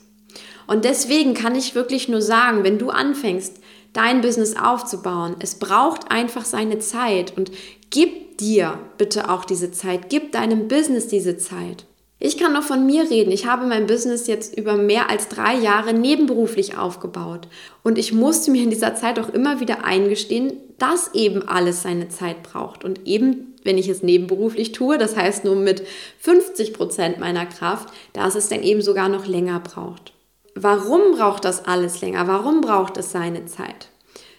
Und 0.66 0.84
deswegen 0.84 1.34
kann 1.34 1.56
ich 1.56 1.76
wirklich 1.76 2.10
nur 2.10 2.22
sagen, 2.22 2.64
wenn 2.64 2.78
du 2.78 2.90
anfängst, 2.90 3.62
dein 3.94 4.22
Business 4.22 4.56
aufzubauen, 4.56 5.38
es 5.40 5.56
braucht 5.56 6.12
einfach 6.12 6.44
seine 6.44 6.80
Zeit 6.80 7.36
und 7.38 7.52
gib 7.90 8.27
dir 8.40 8.80
bitte 8.98 9.30
auch 9.30 9.46
diese 9.46 9.72
Zeit, 9.72 10.10
gib 10.10 10.32
deinem 10.32 10.68
Business 10.68 11.08
diese 11.08 11.38
Zeit. 11.38 11.86
Ich 12.20 12.38
kann 12.38 12.54
noch 12.54 12.64
von 12.64 12.86
mir 12.86 13.10
reden. 13.10 13.32
Ich 13.32 13.46
habe 13.46 13.68
mein 13.68 13.86
Business 13.86 14.26
jetzt 14.26 14.58
über 14.58 14.76
mehr 14.76 15.10
als 15.10 15.28
drei 15.28 15.56
Jahre 15.56 15.94
nebenberuflich 15.94 16.76
aufgebaut. 16.76 17.48
Und 17.84 18.00
ich 18.00 18.12
musste 18.12 18.50
mir 18.50 18.64
in 18.64 18.72
dieser 18.72 18.96
Zeit 18.96 19.20
auch 19.20 19.30
immer 19.30 19.60
wieder 19.60 19.84
eingestehen, 19.84 20.54
dass 20.80 21.14
eben 21.14 21.48
alles 21.48 21.84
seine 21.84 22.10
Zeit 22.10 22.42
braucht. 22.42 22.84
Und 22.84 23.06
eben, 23.06 23.56
wenn 23.64 23.78
ich 23.78 23.88
es 23.88 24.02
nebenberuflich 24.02 24.72
tue, 24.72 24.98
das 24.98 25.16
heißt 25.16 25.46
nur 25.46 25.56
mit 25.56 25.84
50 26.20 26.74
Prozent 26.74 27.20
meiner 27.20 27.46
Kraft, 27.46 27.90
dass 28.14 28.34
es 28.34 28.50
dann 28.50 28.64
eben 28.64 28.82
sogar 28.82 29.10
noch 29.10 29.28
länger 29.28 29.60
braucht. 29.60 30.14
Warum 30.56 31.12
braucht 31.12 31.46
das 31.46 31.66
alles 31.66 32.02
länger? 32.02 32.28
Warum 32.28 32.62
braucht 32.62 32.98
es 32.98 33.12
seine 33.12 33.46
Zeit? 33.46 33.90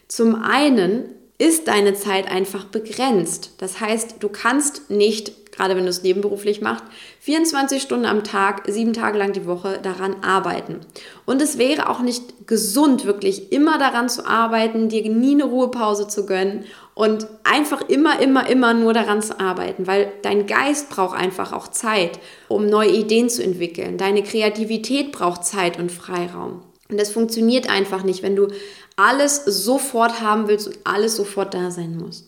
Zum 0.08 0.34
einen 0.34 1.14
ist 1.38 1.68
deine 1.68 1.94
Zeit 1.94 2.28
einfach 2.28 2.64
begrenzt. 2.64 3.52
Das 3.58 3.80
heißt, 3.80 4.16
du 4.20 4.28
kannst 4.28 4.90
nicht, 4.90 5.52
gerade 5.52 5.76
wenn 5.76 5.84
du 5.84 5.90
es 5.90 6.02
nebenberuflich 6.02 6.60
machst, 6.60 6.84
24 7.20 7.80
Stunden 7.80 8.06
am 8.06 8.24
Tag, 8.24 8.64
sieben 8.66 8.92
Tage 8.92 9.18
lang 9.18 9.32
die 9.32 9.46
Woche 9.46 9.78
daran 9.80 10.16
arbeiten. 10.22 10.80
Und 11.26 11.40
es 11.40 11.56
wäre 11.56 11.88
auch 11.88 12.00
nicht 12.00 12.48
gesund, 12.48 13.04
wirklich 13.04 13.52
immer 13.52 13.78
daran 13.78 14.08
zu 14.08 14.26
arbeiten, 14.26 14.88
dir 14.88 15.08
nie 15.08 15.34
eine 15.34 15.44
Ruhepause 15.44 16.08
zu 16.08 16.26
gönnen 16.26 16.64
und 16.94 17.28
einfach 17.44 17.82
immer, 17.88 18.20
immer, 18.20 18.48
immer 18.48 18.74
nur 18.74 18.92
daran 18.92 19.22
zu 19.22 19.38
arbeiten, 19.38 19.86
weil 19.86 20.12
dein 20.22 20.48
Geist 20.48 20.90
braucht 20.90 21.16
einfach 21.16 21.52
auch 21.52 21.68
Zeit, 21.68 22.18
um 22.48 22.66
neue 22.66 22.90
Ideen 22.90 23.30
zu 23.30 23.44
entwickeln. 23.44 23.96
Deine 23.96 24.24
Kreativität 24.24 25.12
braucht 25.12 25.44
Zeit 25.44 25.78
und 25.78 25.92
Freiraum. 25.92 26.62
Und 26.90 26.98
das 26.98 27.12
funktioniert 27.12 27.70
einfach 27.70 28.02
nicht, 28.02 28.22
wenn 28.22 28.34
du 28.34 28.48
alles 28.98 29.44
sofort 29.44 30.20
haben 30.20 30.48
willst 30.48 30.66
und 30.66 30.78
alles 30.84 31.16
sofort 31.16 31.54
da 31.54 31.70
sein 31.70 31.96
muss. 31.96 32.24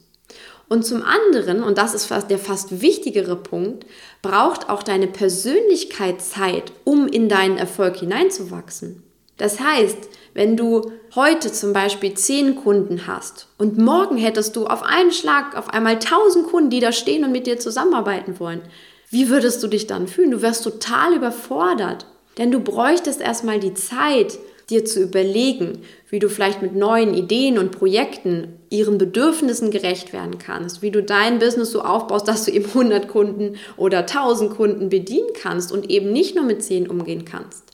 Und 0.68 0.86
zum 0.86 1.02
anderen, 1.02 1.64
und 1.64 1.78
das 1.78 1.94
ist 1.94 2.06
fast 2.06 2.30
der 2.30 2.38
fast 2.38 2.80
wichtigere 2.80 3.34
Punkt, 3.34 3.86
braucht 4.22 4.70
auch 4.70 4.84
deine 4.84 5.08
Persönlichkeit 5.08 6.22
Zeit, 6.22 6.72
um 6.84 7.08
in 7.08 7.28
deinen 7.28 7.58
Erfolg 7.58 7.96
hineinzuwachsen. 7.96 9.02
Das 9.36 9.58
heißt, 9.58 9.96
wenn 10.32 10.56
du 10.56 10.92
heute 11.16 11.50
zum 11.50 11.72
Beispiel 11.72 12.14
zehn 12.14 12.54
Kunden 12.54 13.08
hast 13.08 13.48
und 13.58 13.78
morgen 13.78 14.16
hättest 14.16 14.54
du 14.54 14.66
auf 14.66 14.84
einen 14.84 15.10
Schlag 15.10 15.56
auf 15.56 15.70
einmal 15.70 15.98
tausend 15.98 16.46
Kunden, 16.46 16.70
die 16.70 16.78
da 16.78 16.92
stehen 16.92 17.24
und 17.24 17.32
mit 17.32 17.48
dir 17.48 17.58
zusammenarbeiten 17.58 18.38
wollen, 18.38 18.62
wie 19.08 19.28
würdest 19.28 19.60
du 19.64 19.66
dich 19.66 19.88
dann 19.88 20.06
fühlen? 20.06 20.30
Du 20.30 20.40
wärst 20.40 20.62
total 20.62 21.14
überfordert. 21.14 22.06
Denn 22.38 22.52
du 22.52 22.60
bräuchtest 22.60 23.20
erstmal 23.20 23.58
die 23.58 23.74
Zeit, 23.74 24.38
dir 24.70 24.84
zu 24.84 25.00
überlegen, 25.00 25.82
wie 26.08 26.18
du 26.18 26.28
vielleicht 26.28 26.62
mit 26.62 26.74
neuen 26.74 27.14
Ideen 27.14 27.58
und 27.58 27.72
Projekten 27.72 28.60
ihren 28.70 28.98
Bedürfnissen 28.98 29.70
gerecht 29.70 30.12
werden 30.12 30.38
kannst, 30.38 30.80
wie 30.80 30.90
du 30.90 31.02
dein 31.02 31.38
Business 31.38 31.72
so 31.72 31.82
aufbaust, 31.82 32.28
dass 32.28 32.44
du 32.44 32.52
eben 32.52 32.66
100 32.66 33.08
Kunden 33.08 33.56
oder 33.76 34.00
1000 34.00 34.50
Kunden 34.56 34.88
bedienen 34.88 35.30
kannst 35.34 35.72
und 35.72 35.90
eben 35.90 36.12
nicht 36.12 36.36
nur 36.36 36.44
mit 36.44 36.62
10 36.62 36.88
umgehen 36.88 37.24
kannst. 37.24 37.64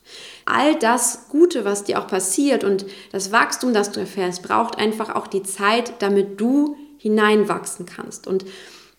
All 0.45 0.77
das 0.79 1.29
Gute, 1.29 1.65
was 1.65 1.85
dir 1.85 2.01
auch 2.01 2.07
passiert 2.07 2.65
und 2.65 2.87
das 3.13 3.33
Wachstum, 3.33 3.75
das 3.75 3.93
du 3.93 4.01
erfährst, 4.01 4.43
braucht 4.43 4.79
einfach 4.79 5.15
auch 5.15 5.27
die 5.27 5.43
Zeit, 5.43 5.95
damit 5.99 6.41
du 6.41 6.77
hineinwachsen 6.99 7.85
kannst. 7.85 8.27
Und 8.27 8.45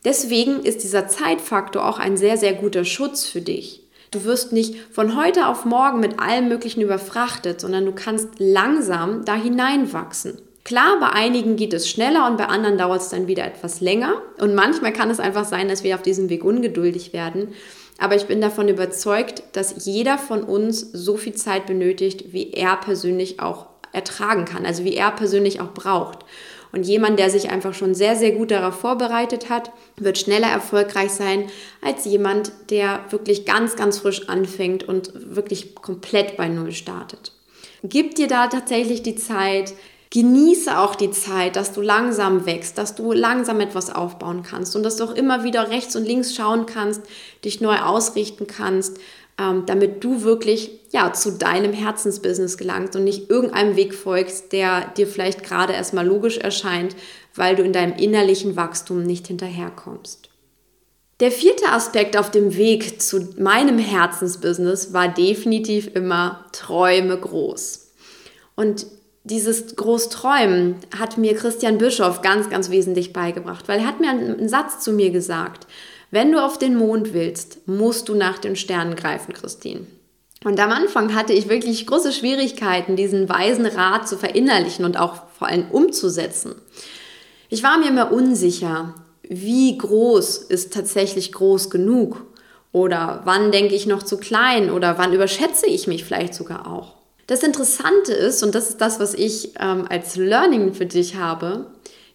deswegen 0.06 0.64
ist 0.64 0.84
dieser 0.84 1.08
Zeitfaktor 1.08 1.88
auch 1.88 2.00
ein 2.00 2.18
sehr, 2.18 2.38
sehr 2.38 2.54
guter 2.54 2.86
Schutz 2.86 3.26
für 3.26 3.42
dich. 3.42 3.87
Du 4.12 4.24
wirst 4.24 4.54
nicht 4.54 4.76
von 4.92 5.18
heute 5.18 5.48
auf 5.48 5.66
morgen 5.66 6.00
mit 6.00 6.20
allem 6.20 6.48
Möglichen 6.48 6.82
überfrachtet, 6.82 7.60
sondern 7.60 7.86
du 7.86 7.92
kannst 7.92 8.30
langsam 8.38 9.26
da 9.26 9.36
hineinwachsen. 9.36 10.38
Klar, 10.64 11.00
bei 11.00 11.10
einigen 11.10 11.56
geht 11.56 11.74
es 11.74 11.90
schneller 11.90 12.28
und 12.28 12.38
bei 12.38 12.48
anderen 12.48 12.78
dauert 12.78 13.02
es 13.02 13.10
dann 13.10 13.28
wieder 13.28 13.46
etwas 13.46 13.80
länger. 13.80 14.22
Und 14.38 14.54
manchmal 14.54 14.94
kann 14.94 15.10
es 15.10 15.20
einfach 15.20 15.46
sein, 15.46 15.70
dass 15.70 15.84
wir 15.84 15.96
auf 15.96 16.02
diesem 16.02 16.30
Weg 16.30 16.44
ungeduldig 16.44 17.14
werden. 17.14 17.54
Aber 18.00 18.16
ich 18.16 18.26
bin 18.26 18.42
davon 18.42 18.68
überzeugt, 18.68 19.44
dass 19.54 19.86
jeder 19.86 20.18
von 20.18 20.44
uns 20.44 20.80
so 20.80 21.18
viel 21.18 21.34
Zeit 21.34 21.66
benötigt, 21.66 22.34
wie 22.34 22.52
er 22.52 22.76
persönlich 22.76 23.40
auch 23.40 23.68
ertragen 23.94 24.46
kann, 24.46 24.66
also 24.66 24.84
wie 24.84 24.96
er 24.96 25.12
persönlich 25.12 25.62
auch 25.62 25.74
braucht. 25.74 26.20
Und 26.72 26.84
jemand, 26.84 27.18
der 27.20 27.30
sich 27.30 27.50
einfach 27.50 27.74
schon 27.74 27.96
sehr, 27.96 28.16
sehr 28.16 28.32
gut 28.32 28.52
darauf 28.52 28.80
vorbereitet 28.80 29.50
hat, 29.50 29.72
wird 29.98 30.18
schneller 30.18 30.48
erfolgreich 30.48 31.12
sein 31.12 31.46
als 31.82 32.06
jemand, 32.06 32.52
der 32.70 33.06
wirklich 33.10 33.46
ganz, 33.46 33.76
ganz 33.76 34.00
frisch 34.00 34.28
anfängt 34.30 34.84
und 34.84 35.12
wirklich 35.36 35.76
komplett 35.76 36.38
bei 36.38 36.48
Null 36.48 36.72
startet. 36.72 37.32
Gib 37.84 38.16
dir 38.16 38.28
da 38.28 38.48
tatsächlich 38.48 39.04
die 39.04 39.16
Zeit, 39.16 39.74
Genieße 40.10 40.80
auch 40.80 40.96
die 40.96 41.12
Zeit, 41.12 41.58
dass 41.58 41.74
du 41.74 41.82
langsam 41.82 42.46
wächst, 42.46 42.78
dass 42.78 42.96
du 42.96 43.12
langsam 43.12 43.60
etwas 43.60 43.94
aufbauen 43.94 44.42
kannst 44.42 44.74
und 44.78 44.84
dass 44.84 44.96
du 44.96 45.04
auch 45.04 45.14
immer 45.14 45.44
wieder 45.44 45.70
rechts 45.70 45.98
und 45.98 46.06
links 46.06 46.34
schauen 46.34 46.66
kannst, 46.66 47.02
dich 47.44 47.60
neu 47.60 47.78
ausrichten 47.78 48.48
kannst, 48.48 49.00
ähm, 49.40 49.66
damit 49.66 50.04
du 50.04 50.24
wirklich 50.24 50.72
ja, 50.92 51.14
zu 51.14 51.34
deinem 51.34 51.74
Herzensbusiness 51.74 52.58
gelangst 52.58 52.96
und 52.96 53.04
nicht 53.04 53.30
irgendeinem 53.30 53.76
Weg 53.76 53.94
folgst, 53.94 54.52
der 54.52 54.88
dir 54.98 55.08
vielleicht 55.08 55.44
gerade 55.44 55.74
erstmal 55.74 56.08
logisch 56.08 56.38
erscheint, 56.38 56.96
weil 57.36 57.56
du 57.56 57.64
in 57.64 57.74
deinem 57.74 57.94
innerlichen 57.94 58.56
Wachstum 58.56 59.04
nicht 59.04 59.28
hinterherkommst. 59.28 60.30
Der 61.20 61.32
vierte 61.32 61.70
Aspekt 61.70 62.16
auf 62.16 62.30
dem 62.30 62.56
Weg 62.58 63.02
zu 63.02 63.34
meinem 63.38 63.80
Herzensbusiness 63.80 64.94
war 64.94 65.08
definitiv 65.08 65.96
immer 65.96 66.46
Träume 66.52 67.18
groß. 67.18 67.92
Und 68.56 68.86
dieses 69.24 69.76
Großträumen 69.76 70.76
hat 70.98 71.18
mir 71.18 71.36
Christian 71.36 71.80
Bischof 71.80 72.22
ganz, 72.22 72.50
ganz 72.50 72.70
wesentlich 72.70 73.14
beigebracht, 73.14 73.68
weil 73.68 73.80
er 73.80 73.88
hat 73.88 74.00
mir 74.00 74.10
einen 74.10 74.48
Satz 74.48 74.80
zu 74.80 74.92
mir 74.92 75.10
gesagt. 75.10 75.68
Wenn 76.10 76.32
du 76.32 76.44
auf 76.44 76.58
den 76.58 76.76
Mond 76.76 77.14
willst, 77.14 77.68
musst 77.68 78.08
du 78.08 78.16
nach 78.16 78.38
den 78.40 78.56
Sternen 78.56 78.96
greifen, 78.96 79.34
Christine. 79.34 79.88
Und 80.46 80.60
am 80.60 80.72
Anfang 80.72 81.14
hatte 81.14 81.34
ich 81.34 81.50
wirklich 81.50 81.86
große 81.86 82.14
Schwierigkeiten, 82.14 82.96
diesen 82.96 83.28
weisen 83.28 83.66
Rat 83.66 84.08
zu 84.08 84.18
verinnerlichen 84.18 84.86
und 84.86 84.98
auch 84.98 85.16
vor 85.38 85.48
allem 85.48 85.70
umzusetzen. 85.72 86.56
Ich 87.50 87.64
war 87.64 87.78
mir 87.78 87.90
immer 87.90 88.12
unsicher, 88.12 88.94
wie 89.24 89.78
groß 89.78 90.38
ist 90.38 90.74
tatsächlich 90.74 91.32
groß 91.32 91.70
genug 91.70 92.26
oder 92.72 93.22
wann 93.26 93.52
denke 93.52 93.76
ich 93.76 93.88
noch 93.88 94.04
zu 94.04 94.18
klein 94.18 94.70
oder 94.72 94.98
wann 94.98 95.14
überschätze 95.14 95.66
ich 95.66 95.88
mich 95.88 96.06
vielleicht 96.06 96.34
sogar 96.34 96.72
auch. 96.72 96.94
Das 97.26 97.44
Interessante 97.44 98.14
ist, 98.14 98.42
und 98.44 98.56
das 98.56 98.70
ist 98.70 98.80
das, 98.80 99.02
was 99.02 99.14
ich 99.14 99.52
ähm, 99.60 99.86
als 99.90 100.16
Learning 100.16 100.74
für 100.74 100.86
dich 100.86 101.16
habe, 101.16 101.68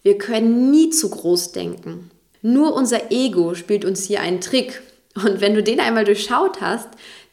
wir 0.03 0.17
können 0.17 0.71
nie 0.71 0.89
zu 0.89 1.11
groß 1.11 1.53
denken. 1.53 2.11
Nur 2.43 2.75
unser 2.75 3.11
Ego 3.11 3.55
spielt 3.55 3.85
uns 3.85 4.05
hier 4.05 4.21
einen 4.21 4.41
Trick. 4.41 4.83
Und 5.15 5.41
wenn 5.41 5.55
du 5.55 5.63
den 5.63 5.81
einmal 5.81 6.05
durchschaut 6.05 6.61
hast, 6.61 6.89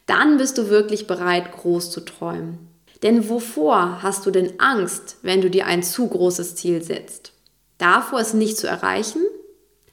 dann 0.05 0.37
bist 0.37 0.57
du 0.57 0.69
wirklich 0.69 1.07
bereit, 1.07 1.51
groß 1.51 1.91
zu 1.91 2.01
träumen. 2.01 2.69
Denn 3.03 3.29
wovor 3.29 4.01
hast 4.01 4.25
du 4.25 4.31
denn 4.31 4.59
Angst, 4.59 5.17
wenn 5.21 5.41
du 5.41 5.49
dir 5.49 5.65
ein 5.65 5.83
zu 5.83 6.07
großes 6.07 6.55
Ziel 6.55 6.81
setzt? 6.83 7.31
Davor, 7.77 8.19
es 8.19 8.33
nicht 8.33 8.57
zu 8.57 8.67
erreichen? 8.67 9.21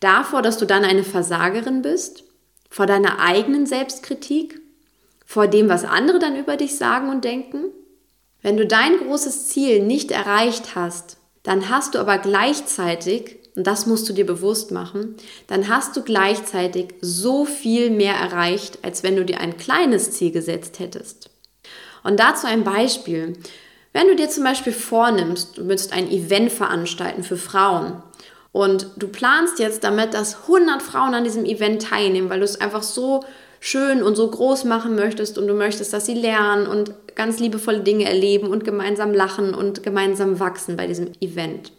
Davor, 0.01 0.43
dass 0.43 0.59
du 0.59 0.67
dann 0.67 0.85
eine 0.85 1.05
Versagerin 1.05 1.83
bist? 1.83 2.25
Vor 2.69 2.87
deiner 2.87 3.21
eigenen 3.21 3.65
Selbstkritik? 3.67 4.61
Vor 5.25 5.47
dem, 5.47 5.69
was 5.69 5.85
andere 5.85 6.19
dann 6.19 6.37
über 6.37 6.57
dich 6.57 6.77
sagen 6.77 7.09
und 7.09 7.25
denken? 7.25 7.67
Wenn 8.43 8.57
du 8.57 8.67
dein 8.67 8.99
großes 8.99 9.49
Ziel 9.49 9.83
nicht 9.83 10.11
erreicht 10.11 10.75
hast, 10.75 11.17
dann 11.43 11.69
hast 11.71 11.95
du 11.95 11.99
aber 11.99 12.19
gleichzeitig 12.19 13.36
und 13.57 13.67
das 13.67 13.87
musst 13.87 14.09
du 14.09 14.13
dir 14.13 14.27
bewusst 14.27 14.71
machen, 14.71 15.17
dann 15.47 15.69
hast 15.69 15.97
du 15.97 16.03
gleichzeitig 16.03 16.95
so 17.01 17.47
viel 17.47 17.91
mehr 17.91 18.15
erreicht, 18.15 18.79
als 18.83 19.03
wenn 19.03 19.17
du 19.17 19.25
dir 19.25 19.41
ein 19.41 19.57
kleines 19.57 20.13
Ziel 20.13 20.31
gesetzt 20.31 20.79
hättest. 20.79 21.31
Und 22.05 22.21
dazu 22.21 22.47
ein 22.47 22.65
Beispiel. 22.65 23.33
Wenn 23.93 24.09
du 24.09 24.15
dir 24.15 24.29
zum 24.29 24.45
Beispiel 24.45 24.75
vornimmst, 24.75 25.57
du 25.57 25.69
willst 25.69 25.95
ein 25.95 26.11
Event 26.11 26.53
veranstalten 26.53 27.23
für 27.25 27.39
Frauen 27.39 28.03
und 28.53 28.89
du 28.97 29.09
planst 29.09 29.59
jetzt 29.59 29.83
damit, 29.85 30.13
dass 30.13 30.43
100 30.43 30.83
Frauen 30.83 31.15
an 31.15 31.25
diesem 31.25 31.47
Event 31.47 31.83
teilnehmen, 31.83 32.29
weil 32.29 32.41
du 32.41 32.45
es 32.45 32.61
einfach 32.61 32.83
so 32.83 33.25
schön 33.59 34.03
und 34.03 34.17
so 34.17 34.31
groß 34.31 34.65
machen 34.65 34.97
möchtest 34.97 35.39
und 35.39 35.49
du 35.49 35.55
möchtest, 35.55 35.95
dass 35.95 36.05
sie 36.05 36.15
lernen 36.15 36.67
und 36.67 36.93
ganz 37.15 37.41
liebevolle 37.41 37.81
Dinge 37.81 38.05
erleben 38.05 38.49
und 38.49 38.65
gemeinsam 38.65 39.15
lachen 39.15 39.55
und 39.55 39.83
gemeinsam 39.83 40.39
wachsen 40.41 40.77
bei 40.77 40.87
diesem 40.87 41.13
Event 41.21 41.73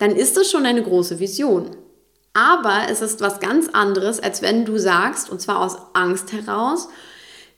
dann 0.00 0.16
ist 0.16 0.36
das 0.36 0.50
schon 0.50 0.66
eine 0.66 0.82
große 0.82 1.20
Vision. 1.20 1.76
Aber 2.32 2.84
es 2.88 3.02
ist 3.02 3.20
was 3.20 3.38
ganz 3.38 3.68
anderes, 3.68 4.18
als 4.18 4.40
wenn 4.40 4.64
du 4.64 4.78
sagst, 4.78 5.30
und 5.30 5.40
zwar 5.40 5.60
aus 5.60 5.76
Angst 5.92 6.32
heraus, 6.32 6.88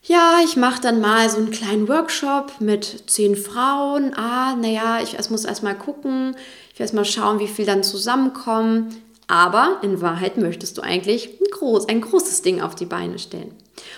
ja, 0.02 0.38
ich 0.44 0.56
mache 0.56 0.80
dann 0.80 1.00
mal 1.00 1.30
so 1.30 1.36
einen 1.36 1.52
kleinen 1.52 1.88
Workshop 1.88 2.54
mit 2.58 3.04
zehn 3.08 3.36
Frauen. 3.36 4.12
Ah, 4.14 4.56
naja, 4.56 4.98
ich 5.00 5.30
muss 5.30 5.44
erst 5.44 5.62
mal 5.62 5.76
gucken, 5.78 6.34
ich 6.72 6.78
will 6.80 6.84
erst 6.84 6.94
mal 6.94 7.04
schauen, 7.04 7.38
wie 7.38 7.46
viel 7.46 7.64
dann 7.64 7.84
zusammenkommen. 7.84 8.96
Aber 9.28 9.78
in 9.82 10.00
Wahrheit 10.00 10.36
möchtest 10.36 10.76
du 10.76 10.82
eigentlich 10.82 11.28
ein, 11.40 11.50
groß, 11.52 11.88
ein 11.88 12.00
großes 12.00 12.42
Ding 12.42 12.60
auf 12.60 12.74
die 12.74 12.86
Beine 12.86 13.20
stellen. 13.20 13.54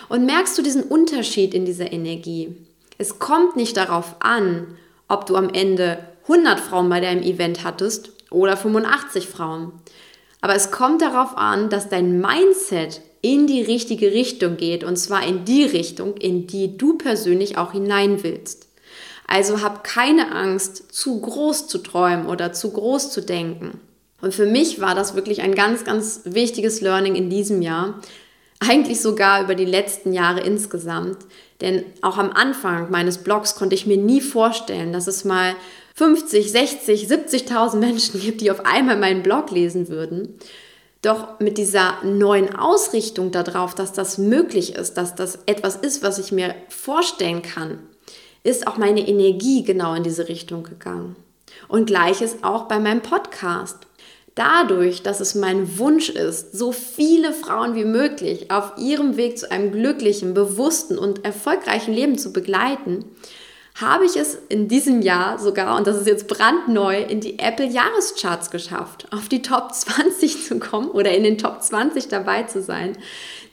Und 0.07 0.27
merkst 0.27 0.55
du 0.55 0.61
diesen 0.61 0.83
Unterschied 0.83 1.55
in 1.55 1.65
dieser 1.65 1.91
Energie? 1.91 2.55
Es 2.99 3.17
kommt 3.17 3.55
nicht 3.55 3.75
darauf 3.75 4.17
an, 4.19 4.77
ob 5.07 5.25
du 5.25 5.35
am 5.35 5.49
Ende 5.49 5.97
100 6.23 6.59
Frauen 6.59 6.89
bei 6.89 6.99
deinem 7.01 7.23
Event 7.23 7.63
hattest 7.63 8.14
oder 8.31 8.57
85 8.57 9.27
Frauen. 9.27 9.71
Aber 10.41 10.55
es 10.55 10.71
kommt 10.71 11.01
darauf 11.01 11.37
an, 11.37 11.69
dass 11.69 11.89
dein 11.89 12.19
Mindset 12.19 13.01
in 13.21 13.47
die 13.47 13.63
richtige 13.63 14.11
Richtung 14.11 14.57
geht 14.57 14.83
und 14.83 14.97
zwar 14.97 15.25
in 15.25 15.45
die 15.45 15.63
Richtung, 15.63 16.15
in 16.17 16.45
die 16.45 16.77
du 16.77 16.97
persönlich 16.97 17.57
auch 17.57 17.71
hinein 17.71 18.21
willst. 18.23 18.67
Also 19.27 19.63
hab 19.63 19.83
keine 19.83 20.31
Angst, 20.31 20.93
zu 20.93 21.19
groß 21.19 21.67
zu 21.67 21.79
träumen 21.79 22.27
oder 22.27 22.53
zu 22.53 22.71
groß 22.71 23.11
zu 23.11 23.21
denken. 23.21 23.79
Und 24.21 24.33
für 24.33 24.45
mich 24.45 24.79
war 24.79 24.95
das 24.95 25.15
wirklich 25.15 25.41
ein 25.41 25.55
ganz, 25.55 25.83
ganz 25.83 26.21
wichtiges 26.25 26.81
Learning 26.81 27.15
in 27.15 27.29
diesem 27.29 27.61
Jahr, 27.61 27.99
eigentlich 28.59 29.01
sogar 29.01 29.43
über 29.43 29.55
die 29.55 29.65
letzten 29.65 30.13
Jahre 30.13 30.41
insgesamt. 30.41 31.17
Denn 31.61 31.83
auch 32.01 32.17
am 32.17 32.31
Anfang 32.31 32.91
meines 32.91 33.17
Blogs 33.17 33.55
konnte 33.55 33.75
ich 33.75 33.87
mir 33.87 33.97
nie 33.97 34.21
vorstellen, 34.21 34.93
dass 34.93 35.07
es 35.07 35.25
mal 35.25 35.55
50, 35.95 36.51
60, 36.51 37.07
70.000 37.07 37.77
Menschen 37.77 38.19
gibt, 38.19 38.41
die 38.41 38.51
auf 38.51 38.65
einmal 38.65 38.97
meinen 38.97 39.23
Blog 39.23 39.49
lesen 39.49 39.87
würden. 39.87 40.37
Doch 41.01 41.39
mit 41.39 41.57
dieser 41.57 42.03
neuen 42.03 42.53
Ausrichtung 42.53 43.31
darauf, 43.31 43.75
dass 43.75 43.93
das 43.93 44.17
möglich 44.17 44.75
ist, 44.75 44.95
dass 44.95 45.15
das 45.15 45.39
etwas 45.45 45.77
ist, 45.77 46.03
was 46.03 46.19
ich 46.19 46.33
mir 46.33 46.53
vorstellen 46.67 47.41
kann, 47.41 47.79
ist 48.43 48.67
auch 48.67 48.77
meine 48.77 49.07
Energie 49.07 49.63
genau 49.63 49.93
in 49.93 50.03
diese 50.03 50.27
Richtung 50.27 50.63
gegangen. 50.63 51.15
Und 51.69 51.85
gleiches 51.85 52.43
auch 52.43 52.63
bei 52.63 52.79
meinem 52.79 53.01
Podcast. 53.01 53.77
Dadurch, 54.35 55.01
dass 55.01 55.21
es 55.21 55.33
mein 55.33 55.77
Wunsch 55.77 56.09
ist, 56.09 56.57
so 56.57 56.73
viele 56.73 57.31
Frauen 57.31 57.73
wie 57.75 57.85
möglich 57.85 58.51
auf 58.51 58.73
ihrem 58.77 59.15
Weg 59.15 59.37
zu 59.37 59.49
einem 59.49 59.71
glücklichen, 59.71 60.33
bewussten 60.33 60.97
und 60.97 61.23
erfolgreichen 61.23 61.93
Leben 61.93 62.17
zu 62.17 62.33
begleiten, 62.33 63.05
habe 63.75 64.05
ich 64.05 64.15
es 64.15 64.37
in 64.47 64.69
diesem 64.69 65.01
Jahr 65.01 65.37
sogar, 65.37 65.77
und 65.77 65.85
das 65.85 65.97
ist 65.97 66.07
jetzt 66.07 66.27
brandneu, 66.27 67.01
in 67.01 67.19
die 67.19 67.39
Apple 67.39 67.67
Jahrescharts 67.67 68.49
geschafft, 68.49 69.07
auf 69.11 69.27
die 69.27 69.41
Top 69.41 69.73
20 69.73 70.45
zu 70.45 70.59
kommen 70.59 70.89
oder 70.89 71.11
in 71.11 71.23
den 71.23 71.37
Top 71.37 71.61
20 71.61 72.07
dabei 72.07 72.43
zu 72.43 72.61
sein. 72.61 72.97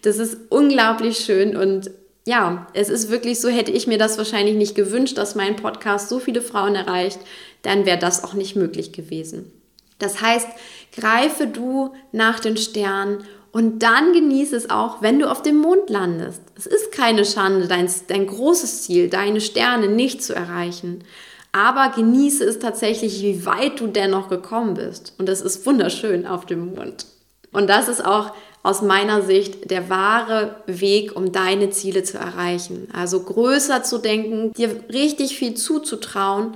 Das 0.03 0.19
ist 0.19 0.37
unglaublich 0.49 1.19
schön 1.19 1.57
und 1.57 1.91
ja, 2.25 2.69
es 2.73 2.89
ist 2.89 3.11
wirklich 3.11 3.41
so, 3.41 3.49
hätte 3.49 3.73
ich 3.73 3.89
mir 3.89 3.99
das 3.99 4.17
wahrscheinlich 4.17 4.55
nicht 4.55 4.77
gewünscht, 4.77 5.19
dass 5.19 5.35
mein 5.35 5.57
Podcast 5.57 6.09
so 6.09 6.21
viele 6.21 6.41
Frauen 6.41 6.77
erreicht, 6.77 7.19
dann 7.63 7.85
wäre 7.85 7.99
das 7.99 8.23
auch 8.23 8.35
nicht 8.35 8.55
möglich 8.55 8.93
gewesen. 8.93 9.51
Das 9.99 10.21
heißt, 10.21 10.49
greife 10.97 11.49
du 11.49 11.95
nach 12.13 12.39
den 12.39 12.57
Sternen 12.57 13.25
und 13.53 13.83
dann 13.83 14.15
genieße 14.15 14.57
es 14.57 14.71
auch, 14.71 15.03
wenn 15.03 15.19
du 15.19 15.31
auf 15.31 15.43
dem 15.43 15.59
Mond 15.59 15.91
landest. 15.91 16.41
Es 16.57 16.67
ist 16.67 16.91
keine 16.91 17.27
Schande, 17.27 17.69
dein, 17.69 17.89
dein 18.09 18.27
großes 18.27 18.83
Ziel, 18.83 19.11
deine 19.11 19.43
Sterne 19.43 19.89
nicht 19.89 20.23
zu 20.25 20.35
erreichen. 20.35 21.05
Aber 21.53 21.93
genieße 21.95 22.45
es 22.45 22.59
tatsächlich, 22.59 23.21
wie 23.21 23.45
weit 23.45 23.79
du 23.79 23.89
dennoch 23.89 24.31
gekommen 24.31 24.73
bist. 24.73 25.13
Und 25.19 25.29
es 25.29 25.43
ist 25.43 25.67
wunderschön 25.67 26.27
auf 26.27 26.47
dem 26.47 26.75
Mond. 26.75 27.05
Und 27.53 27.69
das 27.69 27.89
ist 27.89 28.03
auch 28.03 28.33
aus 28.63 28.81
meiner 28.81 29.21
Sicht 29.21 29.71
der 29.71 29.91
wahre 29.91 30.57
Weg, 30.67 31.15
um 31.15 31.31
deine 31.31 31.69
Ziele 31.69 32.05
zu 32.05 32.17
erreichen. 32.17 32.89
Also 32.95 33.23
größer 33.23 33.83
zu 33.83 33.99
denken, 33.99 34.55
dir 34.55 34.85
richtig 34.91 35.37
viel 35.37 35.53
zuzutrauen 35.53 36.55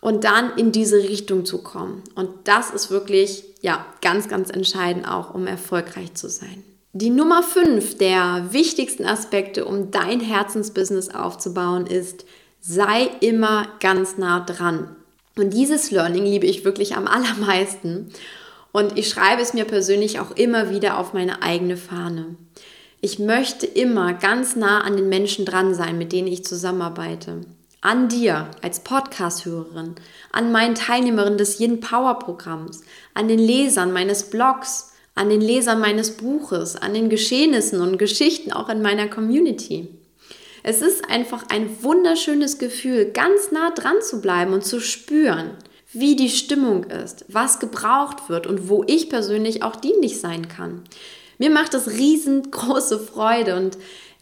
und 0.00 0.24
dann 0.24 0.56
in 0.56 0.72
diese 0.72 0.98
Richtung 0.98 1.44
zu 1.44 1.58
kommen. 1.58 2.02
Und 2.14 2.30
das 2.44 2.70
ist 2.70 2.90
wirklich, 2.90 3.44
ja, 3.60 3.84
ganz, 4.00 4.28
ganz 4.28 4.50
entscheidend 4.50 5.08
auch, 5.08 5.34
um 5.34 5.46
erfolgreich 5.46 6.14
zu 6.14 6.28
sein. 6.28 6.62
Die 6.92 7.10
Nummer 7.10 7.42
5 7.42 7.98
der 7.98 8.48
wichtigsten 8.50 9.04
Aspekte, 9.04 9.64
um 9.64 9.90
dein 9.90 10.20
Herzensbusiness 10.20 11.10
aufzubauen, 11.10 11.86
ist, 11.86 12.24
sei 12.60 13.10
immer 13.20 13.68
ganz 13.80 14.18
nah 14.18 14.40
dran. 14.40 14.96
Und 15.36 15.50
dieses 15.50 15.90
Learning 15.90 16.24
liebe 16.24 16.46
ich 16.46 16.64
wirklich 16.64 16.96
am 16.96 17.06
allermeisten. 17.08 18.10
Und 18.72 18.96
ich 18.98 19.08
schreibe 19.08 19.42
es 19.42 19.54
mir 19.54 19.64
persönlich 19.64 20.20
auch 20.20 20.30
immer 20.32 20.70
wieder 20.70 20.98
auf 20.98 21.12
meine 21.12 21.42
eigene 21.42 21.76
Fahne. 21.76 22.36
Ich 23.00 23.18
möchte 23.18 23.66
immer 23.66 24.12
ganz 24.14 24.56
nah 24.56 24.80
an 24.80 24.96
den 24.96 25.08
Menschen 25.08 25.44
dran 25.44 25.74
sein, 25.74 25.98
mit 25.98 26.12
denen 26.12 26.26
ich 26.26 26.44
zusammenarbeite 26.44 27.42
an 27.88 28.10
dir 28.10 28.50
als 28.60 28.80
Podcast-Hörerin, 28.80 29.94
an 30.30 30.52
meinen 30.52 30.74
Teilnehmerinnen 30.74 31.38
des 31.38 31.58
Yin 31.58 31.80
Power 31.80 32.18
Programms, 32.18 32.82
an 33.14 33.28
den 33.28 33.38
Lesern 33.38 33.92
meines 33.92 34.24
Blogs, 34.28 34.92
an 35.14 35.30
den 35.30 35.40
Lesern 35.40 35.80
meines 35.80 36.18
Buches, 36.18 36.76
an 36.76 36.92
den 36.92 37.08
Geschehnissen 37.08 37.80
und 37.80 37.96
Geschichten 37.96 38.52
auch 38.52 38.68
in 38.68 38.82
meiner 38.82 39.08
Community. 39.08 39.88
Es 40.62 40.82
ist 40.82 41.08
einfach 41.08 41.44
ein 41.48 41.82
wunderschönes 41.82 42.58
Gefühl, 42.58 43.06
ganz 43.06 43.52
nah 43.52 43.70
dran 43.70 44.02
zu 44.02 44.20
bleiben 44.20 44.52
und 44.52 44.66
zu 44.66 44.80
spüren, 44.80 45.52
wie 45.90 46.14
die 46.14 46.28
Stimmung 46.28 46.84
ist, 46.84 47.24
was 47.28 47.58
gebraucht 47.58 48.28
wird 48.28 48.46
und 48.46 48.68
wo 48.68 48.84
ich 48.86 49.08
persönlich 49.08 49.62
auch 49.62 49.76
dienlich 49.76 50.20
sein 50.20 50.48
kann. 50.48 50.82
Mir 51.38 51.48
macht 51.48 51.72
das 51.72 51.88
riesengroße 51.88 52.98
Freude 52.98 53.56
und 53.56 53.78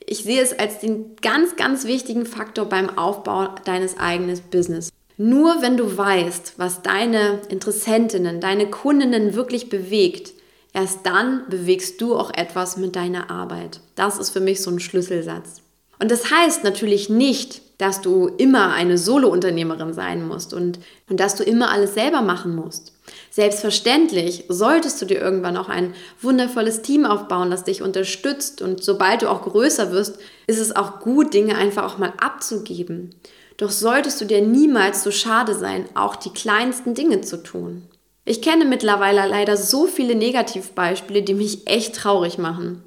ich 0.07 0.19
sehe 0.19 0.41
es 0.41 0.57
als 0.59 0.79
den 0.79 1.17
ganz, 1.21 1.57
ganz 1.57 1.85
wichtigen 1.85 2.27
Faktor 2.27 2.67
beim 2.67 2.97
Aufbau 2.97 3.49
deines 3.65 3.99
eigenen 3.99 4.41
Business. 4.51 4.91
Nur 5.19 5.63
wenn 5.63 5.77
du 5.77 5.97
weißt, 5.97 6.55
was 6.57 6.83
deine 6.83 7.41
Interessentinnen, 7.49 8.41
deine 8.41 8.71
Kundinnen 8.71 9.35
wirklich 9.35 9.69
bewegt, 9.69 10.33
erst 10.73 11.05
dann 11.05 11.49
bewegst 11.49 12.01
du 12.01 12.17
auch 12.17 12.33
etwas 12.33 12.77
mit 12.77 12.97
deiner 12.97 13.31
Arbeit. 13.31 13.81
Das 13.95 14.19
ist 14.19 14.31
für 14.31 14.41
mich 14.41 14.63
so 14.63 14.71
ein 14.71 14.81
Schlüsselsatz. 14.81 15.63
Und 15.99 16.11
das 16.11 16.31
heißt 16.31 16.65
natürlich 16.65 17.09
nicht, 17.09 17.63
dass 17.79 18.01
du 18.01 18.29
immer 18.39 18.73
eine 18.73 18.97
Solo-Unternehmerin 18.97 19.93
sein 19.93 20.27
musst 20.27 20.55
und, 20.55 20.79
und 21.11 21.21
dass 21.21 21.35
du 21.35 21.45
immer 21.45 21.71
alles 21.71 21.95
selber 21.95 22.23
machen 22.23 22.55
musst. 22.55 22.93
Selbstverständlich 23.31 24.45
solltest 24.49 25.01
du 25.01 25.07
dir 25.07 25.21
irgendwann 25.21 25.57
auch 25.57 25.69
ein 25.69 25.95
wundervolles 26.21 26.83
Team 26.83 27.05
aufbauen, 27.05 27.51
das 27.51 27.65
dich 27.65 27.83
unterstützt 27.83 28.63
und 28.63 28.83
sobald 28.83 29.23
du 29.23 29.31
auch 29.31 29.43
größer 29.43 29.93
wirst, 29.93 30.19
ist 30.47 30.59
es 30.59 30.75
auch 30.75 31.01
gut, 31.01 31.35
Dinge 31.35 31.57
einfach 31.57 31.85
auch 31.85 31.99
mal 31.99 32.13
abzugeben. 32.19 33.15
Doch 33.59 33.71
solltest 33.71 34.21
du 34.21 34.25
dir 34.25 34.43
niemals 34.43 35.03
so 35.03 35.11
schade 35.11 35.55
sein, 35.55 35.87
auch 35.95 36.17
die 36.17 36.33
kleinsten 36.33 36.95
Dinge 36.95 37.21
zu 37.23 37.43
tun. 37.43 37.83
Ich 38.25 38.43
kenne 38.43 38.65
mittlerweile 38.65 39.27
leider 39.29 39.57
so 39.57 39.87
viele 39.87 40.17
Negativbeispiele, 40.17 41.23
die 41.23 41.35
mich 41.35 41.67
echt 41.67 41.95
traurig 41.95 42.39
machen. 42.39 42.83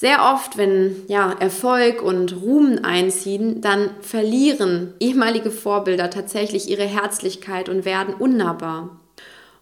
Sehr 0.00 0.32
oft, 0.32 0.56
wenn 0.56 0.94
ja, 1.08 1.32
Erfolg 1.40 2.02
und 2.02 2.32
Ruhm 2.40 2.78
einziehen, 2.84 3.60
dann 3.60 3.90
verlieren 4.00 4.94
ehemalige 5.00 5.50
Vorbilder 5.50 6.08
tatsächlich 6.08 6.70
ihre 6.70 6.84
Herzlichkeit 6.84 7.68
und 7.68 7.84
werden 7.84 8.14
unnahbar. 8.14 9.00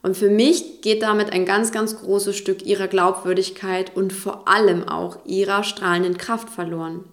Und 0.03 0.15
für 0.15 0.29
mich 0.29 0.83
geht 0.83 1.03
damit 1.03 1.33
ein 1.33 1.47
ganz, 1.47 1.73
ganz 1.73 1.99
großes 1.99 2.37
Stück 2.37 2.67
ihrer 2.67 2.87
Glaubwürdigkeit 2.87 3.97
und 3.97 4.13
vor 4.13 4.47
allem 4.47 4.87
auch 4.87 5.25
ihrer 5.25 5.65
strahlenden 5.65 6.19
Kraft 6.19 6.51
verloren. 6.51 7.05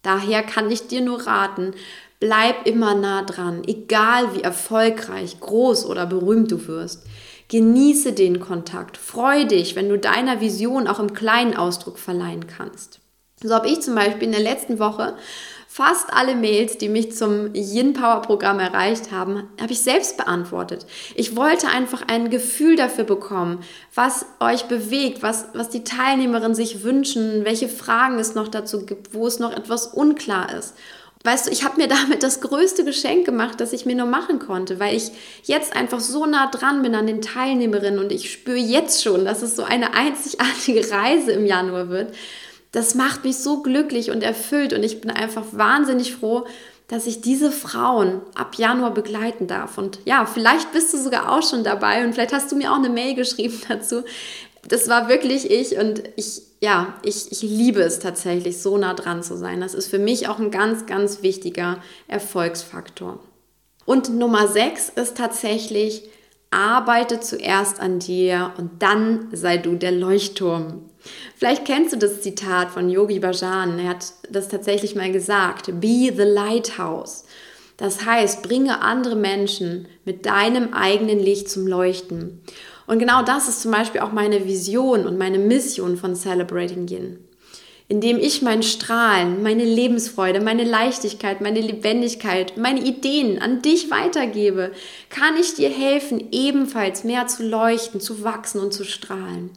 Daher 0.00 0.42
kann 0.42 0.70
ich 0.70 0.86
dir 0.86 1.02
nur 1.02 1.26
raten, 1.26 1.74
bleib 2.18 2.66
immer 2.66 2.94
nah 2.94 3.24
dran, 3.24 3.60
egal 3.66 4.34
wie 4.34 4.40
erfolgreich, 4.40 5.38
groß 5.38 5.84
oder 5.84 6.06
berühmt 6.06 6.50
du 6.50 6.66
wirst. 6.66 7.04
Genieße 7.50 8.12
den 8.12 8.40
Kontakt, 8.40 8.96
freu 8.96 9.44
dich, 9.44 9.76
wenn 9.76 9.88
du 9.88 9.98
deiner 9.98 10.40
Vision 10.40 10.86
auch 10.86 11.00
im 11.00 11.12
kleinen 11.12 11.56
Ausdruck 11.56 11.98
verleihen 11.98 12.46
kannst. 12.46 13.00
So 13.42 13.54
habe 13.54 13.68
ich 13.68 13.80
zum 13.80 13.94
Beispiel 13.94 14.24
in 14.24 14.32
der 14.32 14.40
letzten 14.40 14.78
Woche 14.78 15.16
Fast 15.72 16.12
alle 16.12 16.34
Mails, 16.34 16.78
die 16.78 16.88
mich 16.88 17.12
zum 17.12 17.54
Yin 17.54 17.92
Power 17.92 18.22
Programm 18.22 18.58
erreicht 18.58 19.12
haben, 19.12 19.48
habe 19.60 19.72
ich 19.72 19.80
selbst 19.80 20.16
beantwortet. 20.16 20.84
Ich 21.14 21.36
wollte 21.36 21.68
einfach 21.68 22.02
ein 22.08 22.28
Gefühl 22.28 22.74
dafür 22.74 23.04
bekommen, 23.04 23.60
was 23.94 24.26
euch 24.40 24.64
bewegt, 24.64 25.22
was, 25.22 25.46
was 25.54 25.68
die 25.68 25.84
Teilnehmerinnen 25.84 26.56
sich 26.56 26.82
wünschen, 26.82 27.44
welche 27.44 27.68
Fragen 27.68 28.18
es 28.18 28.34
noch 28.34 28.48
dazu 28.48 28.84
gibt, 28.84 29.14
wo 29.14 29.28
es 29.28 29.38
noch 29.38 29.52
etwas 29.52 29.86
unklar 29.86 30.52
ist. 30.52 30.74
Weißt 31.22 31.46
du, 31.46 31.50
ich 31.50 31.64
habe 31.64 31.76
mir 31.76 31.88
damit 31.88 32.22
das 32.22 32.40
größte 32.40 32.84
Geschenk 32.84 33.26
gemacht, 33.26 33.60
das 33.60 33.72
ich 33.72 33.86
mir 33.86 33.94
nur 33.94 34.06
machen 34.06 34.38
konnte, 34.38 34.80
weil 34.80 34.96
ich 34.96 35.10
jetzt 35.42 35.76
einfach 35.76 36.00
so 36.00 36.26
nah 36.26 36.50
dran 36.50 36.82
bin 36.82 36.94
an 36.94 37.06
den 37.06 37.20
Teilnehmerinnen 37.20 38.00
und 38.00 38.10
ich 38.10 38.32
spüre 38.32 38.56
jetzt 38.56 39.02
schon, 39.02 39.24
dass 39.24 39.42
es 39.42 39.56
so 39.56 39.62
eine 39.62 39.94
einzigartige 39.94 40.90
Reise 40.90 41.32
im 41.32 41.46
Januar 41.46 41.88
wird 41.90 42.12
das 42.72 42.94
macht 42.94 43.24
mich 43.24 43.38
so 43.38 43.62
glücklich 43.62 44.10
und 44.10 44.22
erfüllt 44.22 44.72
und 44.72 44.82
ich 44.82 45.00
bin 45.00 45.10
einfach 45.10 45.44
wahnsinnig 45.52 46.14
froh, 46.14 46.46
dass 46.88 47.06
ich 47.06 47.20
diese 47.20 47.52
Frauen 47.52 48.20
ab 48.34 48.56
Januar 48.56 48.92
begleiten 48.92 49.46
darf. 49.46 49.78
Und 49.78 50.00
ja, 50.04 50.26
vielleicht 50.26 50.72
bist 50.72 50.92
du 50.92 50.98
sogar 50.98 51.30
auch 51.30 51.48
schon 51.48 51.62
dabei 51.62 52.04
und 52.04 52.14
vielleicht 52.14 52.32
hast 52.32 52.50
du 52.50 52.56
mir 52.56 52.72
auch 52.72 52.78
eine 52.78 52.88
Mail 52.88 53.14
geschrieben 53.14 53.60
dazu. 53.68 54.02
Das 54.68 54.88
war 54.88 55.08
wirklich 55.08 55.50
ich 55.50 55.76
und 55.78 56.02
ich, 56.16 56.42
ja, 56.60 56.94
ich, 57.02 57.32
ich 57.32 57.42
liebe 57.42 57.80
es 57.80 57.98
tatsächlich, 57.98 58.60
so 58.60 58.76
nah 58.76 58.94
dran 58.94 59.22
zu 59.22 59.36
sein. 59.36 59.60
Das 59.60 59.74
ist 59.74 59.88
für 59.88 59.98
mich 59.98 60.28
auch 60.28 60.38
ein 60.38 60.50
ganz, 60.50 60.86
ganz 60.86 61.22
wichtiger 61.22 61.82
Erfolgsfaktor. 62.08 63.20
Und 63.86 64.10
Nummer 64.10 64.46
sechs 64.46 64.90
ist 64.90 65.16
tatsächlich, 65.16 66.08
arbeite 66.50 67.20
zuerst 67.20 67.80
an 67.80 68.00
dir 68.00 68.52
und 68.58 68.82
dann 68.82 69.28
sei 69.32 69.56
du 69.56 69.76
der 69.76 69.92
Leuchtturm. 69.92 70.90
Vielleicht 71.36 71.64
kennst 71.64 71.92
du 71.92 71.96
das 71.96 72.20
Zitat 72.20 72.70
von 72.70 72.90
Yogi 72.90 73.20
Bhajan. 73.20 73.78
Er 73.78 73.90
hat 73.90 74.12
das 74.30 74.48
tatsächlich 74.48 74.94
mal 74.94 75.10
gesagt. 75.10 75.80
Be 75.80 76.12
the 76.14 76.22
lighthouse. 76.22 77.24
Das 77.76 78.04
heißt, 78.04 78.42
bringe 78.42 78.82
andere 78.82 79.16
Menschen 79.16 79.88
mit 80.04 80.26
deinem 80.26 80.74
eigenen 80.74 81.18
Licht 81.18 81.48
zum 81.48 81.66
Leuchten. 81.66 82.42
Und 82.90 82.98
genau 82.98 83.22
das 83.22 83.46
ist 83.46 83.62
zum 83.62 83.70
Beispiel 83.70 84.00
auch 84.00 84.10
meine 84.10 84.46
Vision 84.46 85.06
und 85.06 85.16
meine 85.16 85.38
Mission 85.38 85.96
von 85.96 86.16
Celebrating 86.16 86.88
Yin. 86.88 87.20
Indem 87.86 88.18
ich 88.18 88.42
mein 88.42 88.64
Strahlen, 88.64 89.44
meine 89.44 89.64
Lebensfreude, 89.64 90.40
meine 90.40 90.64
Leichtigkeit, 90.64 91.40
meine 91.40 91.60
Lebendigkeit, 91.60 92.56
meine 92.56 92.80
Ideen 92.80 93.40
an 93.40 93.62
dich 93.62 93.92
weitergebe, 93.92 94.72
kann 95.08 95.36
ich 95.40 95.54
dir 95.54 95.68
helfen, 95.68 96.30
ebenfalls 96.32 97.04
mehr 97.04 97.28
zu 97.28 97.44
leuchten, 97.44 98.00
zu 98.00 98.24
wachsen 98.24 98.60
und 98.60 98.74
zu 98.74 98.82
strahlen. 98.82 99.50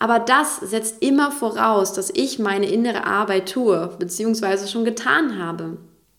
Aber 0.00 0.18
das 0.18 0.56
setzt 0.56 1.04
immer 1.04 1.30
voraus, 1.30 1.92
dass 1.92 2.10
ich 2.10 2.40
meine 2.40 2.66
innere 2.66 3.04
Arbeit 3.04 3.48
tue, 3.48 3.94
beziehungsweise 4.00 4.66
schon 4.66 4.84
getan 4.84 5.38
habe. 5.38 5.76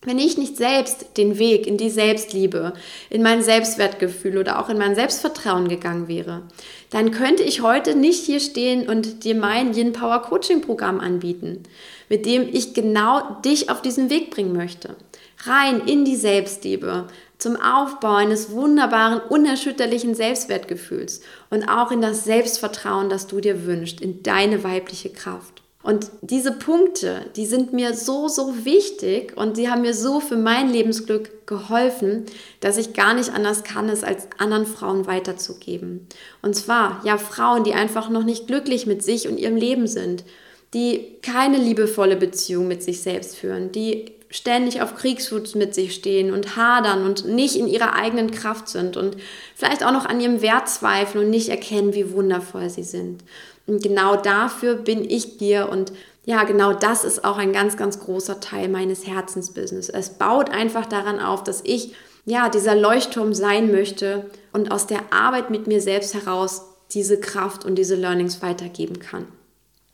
Wenn 0.08 0.20
ich 0.20 0.38
nicht 0.38 0.56
selbst 0.56 1.18
den 1.18 1.38
Weg 1.38 1.68
in 1.68 1.76
die 1.76 1.90
Selbstliebe, 1.90 2.72
in 3.10 3.22
mein 3.22 3.44
Selbstwertgefühl 3.44 4.38
oder 4.38 4.58
auch 4.58 4.70
in 4.70 4.78
mein 4.78 4.96
Selbstvertrauen 4.96 5.68
gegangen 5.68 6.08
wäre, 6.08 6.44
dann 6.92 7.12
könnte 7.12 7.44
ich 7.44 7.62
heute 7.62 7.94
nicht 7.94 8.24
hier 8.24 8.40
stehen 8.40 8.88
und 8.88 9.26
dir 9.26 9.36
mein 9.36 9.74
Yin 9.74 9.92
Power 9.92 10.22
Coaching 10.22 10.62
Programm 10.62 11.02
anbieten, 11.02 11.64
mit 12.08 12.26
dem 12.26 12.48
ich 12.50 12.74
genau 12.74 13.42
dich 13.44 13.70
auf 13.70 13.82
diesen 13.82 14.10
Weg 14.10 14.32
bringen 14.32 14.54
möchte. 14.54 14.96
Rein 15.44 15.82
in 15.86 16.06
die 16.06 16.16
Selbstliebe, 16.16 17.08
zum 17.38 17.58
Aufbau 17.58 18.16
eines 18.16 18.52
wunderbaren, 18.52 19.20
unerschütterlichen 19.20 20.16
Selbstwertgefühls 20.16 21.20
und 21.50 21.68
auch 21.68 21.92
in 21.92 22.00
das 22.00 22.24
Selbstvertrauen, 22.24 23.10
das 23.10 23.28
du 23.28 23.42
dir 23.42 23.66
wünschst, 23.66 24.00
in 24.00 24.24
deine 24.24 24.64
weibliche 24.64 25.10
Kraft. 25.10 25.64
Und 25.88 26.12
diese 26.20 26.52
Punkte, 26.52 27.28
die 27.38 27.46
sind 27.46 27.72
mir 27.72 27.94
so, 27.94 28.28
so 28.28 28.66
wichtig 28.66 29.38
und 29.38 29.56
die 29.56 29.70
haben 29.70 29.84
mir 29.84 29.94
so 29.94 30.20
für 30.20 30.36
mein 30.36 30.70
Lebensglück 30.70 31.48
geholfen, 31.48 32.26
dass 32.60 32.76
ich 32.76 32.92
gar 32.92 33.14
nicht 33.14 33.30
anders 33.30 33.64
kann, 33.64 33.88
es 33.88 34.04
als 34.04 34.28
anderen 34.38 34.66
Frauen 34.66 35.08
weiterzugeben. 35.08 36.06
Und 36.42 36.58
zwar, 36.58 37.00
ja, 37.06 37.18
Frauen, 37.18 37.64
die 37.64 37.74
einfach 37.74 38.10
noch 38.10 38.26
nicht 38.26 38.48
glücklich 38.48 38.86
mit 38.86 39.02
sich 39.02 39.30
und 39.30 39.38
ihrem 39.38 39.56
Leben 39.56 39.88
sind, 39.88 40.26
die 40.74 41.20
keine 41.22 41.58
liebevolle 41.58 42.18
Beziehung 42.18 42.68
mit 42.68 42.84
sich 42.84 43.02
selbst 43.02 43.38
führen, 43.38 43.72
die 43.72 44.12
ständig 44.30 44.82
auf 44.82 44.94
Kriegsfuß 44.94 45.56
mit 45.56 45.74
sich 45.74 45.96
stehen 45.96 46.34
und 46.34 46.58
hadern 46.58 47.06
und 47.06 47.30
nicht 47.30 47.56
in 47.56 47.66
ihrer 47.66 47.94
eigenen 47.94 48.32
Kraft 48.32 48.68
sind 48.68 48.98
und 48.98 49.16
vielleicht 49.56 49.86
auch 49.86 49.94
noch 49.94 50.06
an 50.06 50.20
ihrem 50.20 50.42
Wert 50.42 50.68
zweifeln 50.68 51.24
und 51.24 51.30
nicht 51.30 51.48
erkennen, 51.48 51.94
wie 51.94 52.12
wundervoll 52.12 52.70
sie 52.70 52.84
sind. 52.84 53.24
Und 53.68 53.84
genau 53.84 54.16
dafür 54.16 54.76
bin 54.76 55.04
ich 55.08 55.36
hier 55.38 55.70
und 55.70 55.92
ja, 56.26 56.44
genau 56.44 56.74
das 56.74 57.06
ist 57.06 57.24
auch 57.24 57.38
ein 57.38 57.54
ganz, 57.54 57.78
ganz 57.78 58.00
großer 58.00 58.42
Teil 58.42 58.68
meines 58.68 59.08
Herzensbusiness. 59.08 59.88
Es 59.88 60.10
baut 60.10 60.50
einfach 60.50 60.86
daran 60.86 61.20
auf, 61.20 61.44
dass 61.44 61.62
ich 61.64 61.94
ja 62.26 62.50
dieser 62.50 62.76
Leuchtturm 62.76 63.34
sein 63.34 63.72
möchte 63.72 64.30
und 64.52 64.72
aus 64.72 64.88
der 64.88 65.14
Arbeit 65.14 65.50
mit 65.50 65.68
mir 65.68 65.82
selbst 65.82 66.14
heraus 66.14 66.64
diese 66.92 67.20
Kraft 67.20 67.64
und 67.64 67.76
diese 67.76 67.96
Learnings 67.96 68.42
weitergeben 68.42 69.00
kann. 69.00 69.28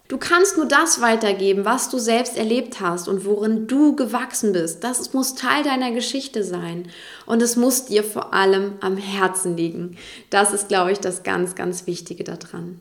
Du 0.07 0.17
kannst 0.17 0.57
nur 0.57 0.67
das 0.67 1.01
weitergeben, 1.01 1.65
was 1.65 1.89
du 1.89 1.97
selbst 1.97 2.37
erlebt 2.37 2.81
hast 2.81 3.07
und 3.07 3.25
worin 3.25 3.67
du 3.67 3.95
gewachsen 3.95 4.53
bist. 4.53 4.83
Das 4.83 5.13
muss 5.13 5.35
Teil 5.35 5.63
deiner 5.63 5.91
Geschichte 5.91 6.43
sein. 6.43 6.89
Und 7.25 7.41
es 7.41 7.55
muss 7.55 7.85
dir 7.85 8.03
vor 8.03 8.33
allem 8.33 8.73
am 8.81 8.97
Herzen 8.97 9.55
liegen. 9.55 9.97
Das 10.29 10.53
ist, 10.53 10.67
glaube 10.67 10.91
ich, 10.91 10.99
das 10.99 11.23
ganz, 11.23 11.55
ganz 11.55 11.87
Wichtige 11.87 12.23
daran. 12.23 12.79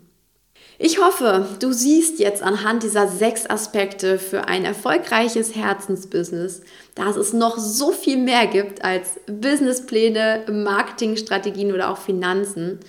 Ich 0.84 0.98
hoffe, 0.98 1.46
du 1.60 1.72
siehst 1.72 2.18
jetzt 2.18 2.42
anhand 2.42 2.82
dieser 2.82 3.06
sechs 3.06 3.48
Aspekte 3.48 4.18
für 4.18 4.48
ein 4.48 4.64
erfolgreiches 4.64 5.54
Herzensbusiness, 5.54 6.62
dass 6.96 7.14
es 7.14 7.32
noch 7.32 7.56
so 7.56 7.92
viel 7.92 8.16
mehr 8.16 8.48
gibt 8.48 8.82
als 8.84 9.20
Businesspläne, 9.26 10.44
Marketingstrategien 10.50 11.72
oder 11.72 11.88
auch 11.88 11.98
Finanzen. 11.98 12.80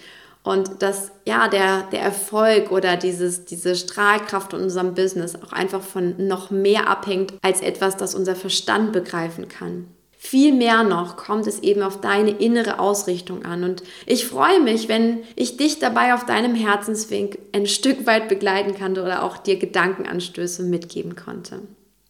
Und 0.42 0.82
dass 0.82 1.12
ja 1.28 1.48
der, 1.48 1.84
der 1.92 2.02
Erfolg 2.02 2.72
oder 2.72 2.98
dieses, 2.98 3.46
diese 3.46 3.76
Strahlkraft 3.76 4.54
in 4.54 4.62
unserem 4.62 4.96
Business 4.96 5.36
auch 5.36 5.54
einfach 5.54 5.84
von 5.84 6.16
noch 6.18 6.50
mehr 6.50 6.90
abhängt 6.90 7.36
als 7.44 7.62
etwas, 7.62 7.96
das 7.96 8.16
unser 8.16 8.36
Verstand 8.36 8.92
begreifen 8.92 9.50
kann. 9.50 9.93
Viel 10.26 10.54
mehr 10.54 10.84
noch 10.84 11.18
kommt 11.18 11.48
es 11.48 11.60
eben 11.60 11.84
auf 11.84 12.00
deine 12.00 12.32
innere 12.32 12.80
Ausrichtung 12.80 13.44
an. 13.44 13.66
Und 13.66 13.84
ich 14.06 14.26
freue 14.26 14.62
mich, 14.62 14.88
wenn 14.88 15.20
ich 15.36 15.58
dich 15.58 15.80
dabei 15.80 16.14
auf 16.14 16.26
deinem 16.26 16.56
Herzensweg 16.56 17.40
ein 17.52 17.68
Stück 17.68 18.08
weit 18.08 18.30
begleiten 18.30 18.74
kann 18.74 18.94
oder 18.94 19.24
auch 19.24 19.38
dir 19.38 19.58
Gedankenanstöße 19.58 20.64
mitgeben 20.64 21.18
konnte. 21.18 21.60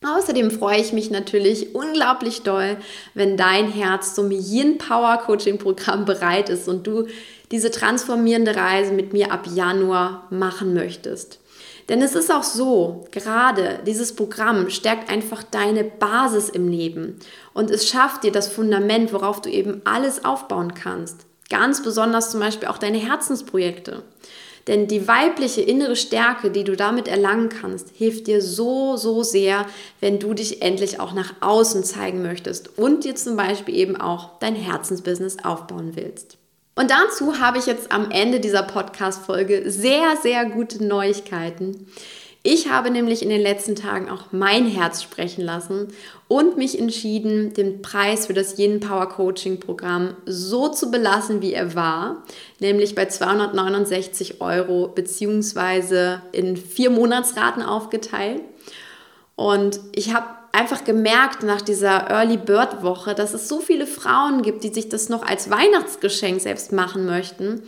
Außerdem 0.04 0.52
freue 0.52 0.80
ich 0.80 0.93
mich 0.93 1.10
natürlich 1.10 1.73
unglaublich 1.73 2.43
doll, 2.43 2.78
wenn 3.15 3.36
dein 3.36 3.71
Herz 3.71 4.13
zum 4.13 4.30
Yin 4.30 4.78
Power 4.78 5.17
Coaching 5.17 5.58
Programm 5.58 6.06
bereit 6.06 6.49
ist 6.49 6.69
und 6.69 6.86
du 6.86 7.08
diese 7.52 7.71
transformierende 7.71 8.56
Reise 8.56 8.93
mit 8.93 9.12
mir 9.12 9.32
ab 9.32 9.47
Januar 9.52 10.28
machen 10.30 10.76
möchtest. 10.76 11.39
Denn 11.89 12.02
es 12.02 12.15
ist 12.15 12.32
auch 12.32 12.43
so, 12.43 13.06
gerade 13.12 13.80
dieses 13.86 14.15
Programm 14.15 14.69
stärkt 14.69 15.10
einfach 15.10 15.43
deine 15.43 15.84
Basis 15.84 16.50
im 16.50 16.69
Leben 16.69 17.19
und 17.54 17.69
es 17.69 17.88
schafft 17.88 18.24
dir 18.24 18.32
das 18.32 18.48
Fundament, 18.48 19.12
worauf 19.13 19.41
du 19.41 19.50
eben 19.50 19.82
alles 19.84 20.24
aufbauen 20.24 20.74
kannst. 20.74 21.26
Ganz 21.50 21.84
besonders 21.84 22.32
zum 22.32 22.39
Beispiel 22.39 22.69
auch 22.69 22.78
deine 22.78 22.98
Herzensprojekte. 22.98 24.04
Denn 24.67 24.88
die 24.88 25.10
weibliche 25.10 25.62
innere 25.62 25.98
Stärke, 25.98 26.50
die 26.50 26.63
du 26.63 26.78
damit 26.78 27.10
erlangen 27.10 27.50
kannst, 27.50 27.89
hilft 27.93 28.28
dir 28.28 28.41
so, 28.41 28.96
so 28.96 29.22
sehr, 29.22 29.65
wenn 30.00 30.19
du 30.19 30.34
dich 30.34 30.62
endlich 30.62 31.02
auch 31.02 31.13
nach 31.13 31.34
außen 31.41 31.84
zeigen 31.84 32.22
möchtest 32.22 32.78
und 32.78 33.04
dir 33.04 33.15
zum 33.15 33.36
Beispiel 33.36 33.76
eben 33.76 33.98
auch 33.98 34.39
dein 34.39 34.56
Herzensbusiness 34.56 35.43
aufbauen 35.43 35.91
willst. 35.96 36.38
Und 36.76 36.90
dazu 36.90 37.40
habe 37.40 37.60
ich 37.60 37.68
jetzt 37.68 37.92
am 37.92 38.10
Ende 38.10 38.40
dieser 38.40 38.64
Podcast-Folge 38.64 39.70
sehr, 39.70 40.18
sehr 40.22 40.46
gute 40.46 40.84
Neuigkeiten. 40.84 41.88
Ich 42.46 42.70
habe 42.70 42.92
nämlich 42.92 43.24
in 43.24 43.30
den 43.30 43.40
letzten 43.40 43.76
Tagen 43.76 44.10
auch 44.10 44.34
mein 44.34 44.68
Herz 44.68 45.02
sprechen 45.02 45.46
lassen 45.46 45.94
und 46.28 46.58
mich 46.58 46.78
entschieden, 46.78 47.54
den 47.54 47.82
Preis 47.82 48.28
für 48.28 48.34
das 48.34 48.60
Yin 48.60 48.82
Power 48.82 49.08
Coaching 49.08 49.62
Programm 49.62 50.18
so 50.26 50.68
zu 50.68 50.92
belassen, 50.92 51.42
wie 51.42 51.54
er 51.54 51.74
war, 51.74 52.24
nämlich 52.60 52.96
bei 52.96 53.06
269 53.06 54.42
Euro 54.42 54.90
beziehungsweise 54.90 56.22
in 56.34 56.58
vier 56.58 56.90
Monatsraten 56.90 57.64
aufgeteilt. 57.64 58.42
Und 59.36 59.80
ich 59.96 60.14
habe 60.14 60.28
einfach 60.54 60.86
gemerkt 60.86 61.44
nach 61.44 61.62
dieser 61.62 62.10
Early 62.10 62.38
Bird 62.38 62.84
Woche, 62.84 63.13
dass 63.13 63.34
es 63.34 63.50
so 63.50 63.60
viele 63.60 63.86
Frauen 63.86 64.44
gibt, 64.44 64.63
die 64.63 64.74
sich 64.74 64.88
das 64.88 65.10
noch 65.10 65.24
als 65.24 65.50
Weihnachtsgeschenk 65.50 66.39
selbst 66.39 66.72
machen 66.72 67.06
möchten. 67.06 67.63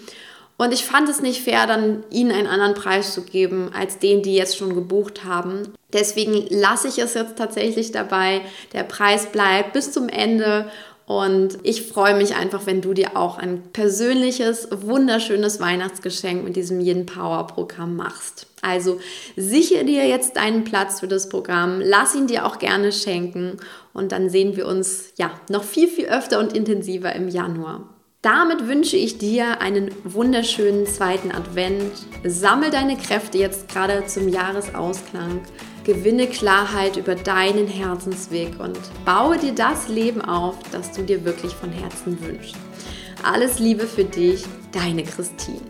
Und 0.58 0.72
ich 0.72 0.86
fand 0.86 1.10
es 1.10 1.22
nicht 1.22 1.44
fair, 1.44 1.68
dann 1.68 2.04
ihnen 2.10 2.32
einen 2.32 2.48
anderen 2.48 2.76
Preis 2.76 3.14
zu 3.14 3.24
geben, 3.24 3.72
als 3.78 4.00
den, 4.00 4.22
die 4.22 4.36
jetzt 4.36 4.56
schon 4.56 4.74
gebucht 4.74 5.26
haben. 5.26 5.74
Deswegen 5.92 6.46
lasse 6.50 6.88
ich 6.88 6.98
es 6.98 7.14
jetzt 7.14 7.38
tatsächlich 7.38 7.92
dabei. 7.92 8.42
Der 8.72 8.84
Preis 8.84 9.26
bleibt 9.26 9.74
bis 9.74 9.92
zum 9.92 10.08
Ende 10.08 10.70
und 11.06 11.60
ich 11.62 11.84
freue 11.84 12.16
mich 12.16 12.36
einfach, 12.36 12.66
wenn 12.66 12.82
du 12.82 12.94
dir 12.94 13.16
auch 13.16 13.38
ein 13.38 13.62
persönliches, 13.74 14.68
wunderschönes 14.72 15.60
Weihnachtsgeschenk 15.60 16.44
mit 16.44 16.56
diesem 16.56 16.80
Yin 16.80 17.06
Power 17.06 17.46
Programm 17.46 17.96
machst. 17.96 18.48
Also 18.62 19.00
sichere 19.36 19.86
dir 19.86 20.08
jetzt 20.08 20.36
deinen 20.36 20.64
Platz 20.64 21.00
für 21.00 21.08
das 21.08 21.30
Programm, 21.30 21.80
lass 21.80 22.16
ihn 22.16 22.26
dir 22.26 22.46
auch 22.48 22.58
gerne 22.58 22.92
schenken 22.92 23.58
und 23.94 24.12
dann 24.12 24.30
sehen 24.30 24.56
wir 24.56 24.68
uns 24.68 25.14
ja 25.18 25.30
noch 25.50 25.64
viel, 25.64 25.88
viel 25.88 26.06
öfter 26.06 26.40
und 26.40 26.54
intensiver 26.54 27.14
im 27.14 27.28
Januar. 27.28 27.88
Damit 28.24 28.68
wünsche 28.68 28.98
ich 28.98 29.20
dir 29.20 29.62
einen 29.62 29.92
wunderschönen 30.04 30.88
zweiten 30.88 31.32
Advent. 31.32 31.92
Sammel 32.24 32.72
deine 32.72 32.98
Kräfte 32.98 33.38
jetzt 33.38 33.70
gerade 33.70 34.08
zum 34.08 34.30
Jahresausklang. 34.30 35.42
Gewinne 35.86 36.26
Klarheit 36.26 36.98
über 36.98 37.14
deinen 37.14 37.68
Herzensweg 37.68 38.60
und 38.60 38.80
baue 39.06 39.38
dir 39.38 39.54
das 39.54 39.88
Leben 39.88 40.22
auf, 40.22 40.56
das 40.72 40.92
du 40.92 41.04
dir 41.04 41.24
wirklich 41.24 41.54
von 41.54 41.72
Herzen 41.72 42.20
wünschst. 42.26 42.56
Alles 43.24 43.60
Liebe 43.60 43.86
für 43.86 44.04
dich, 44.04 44.44
deine 44.72 45.04
Christine. 45.04 45.62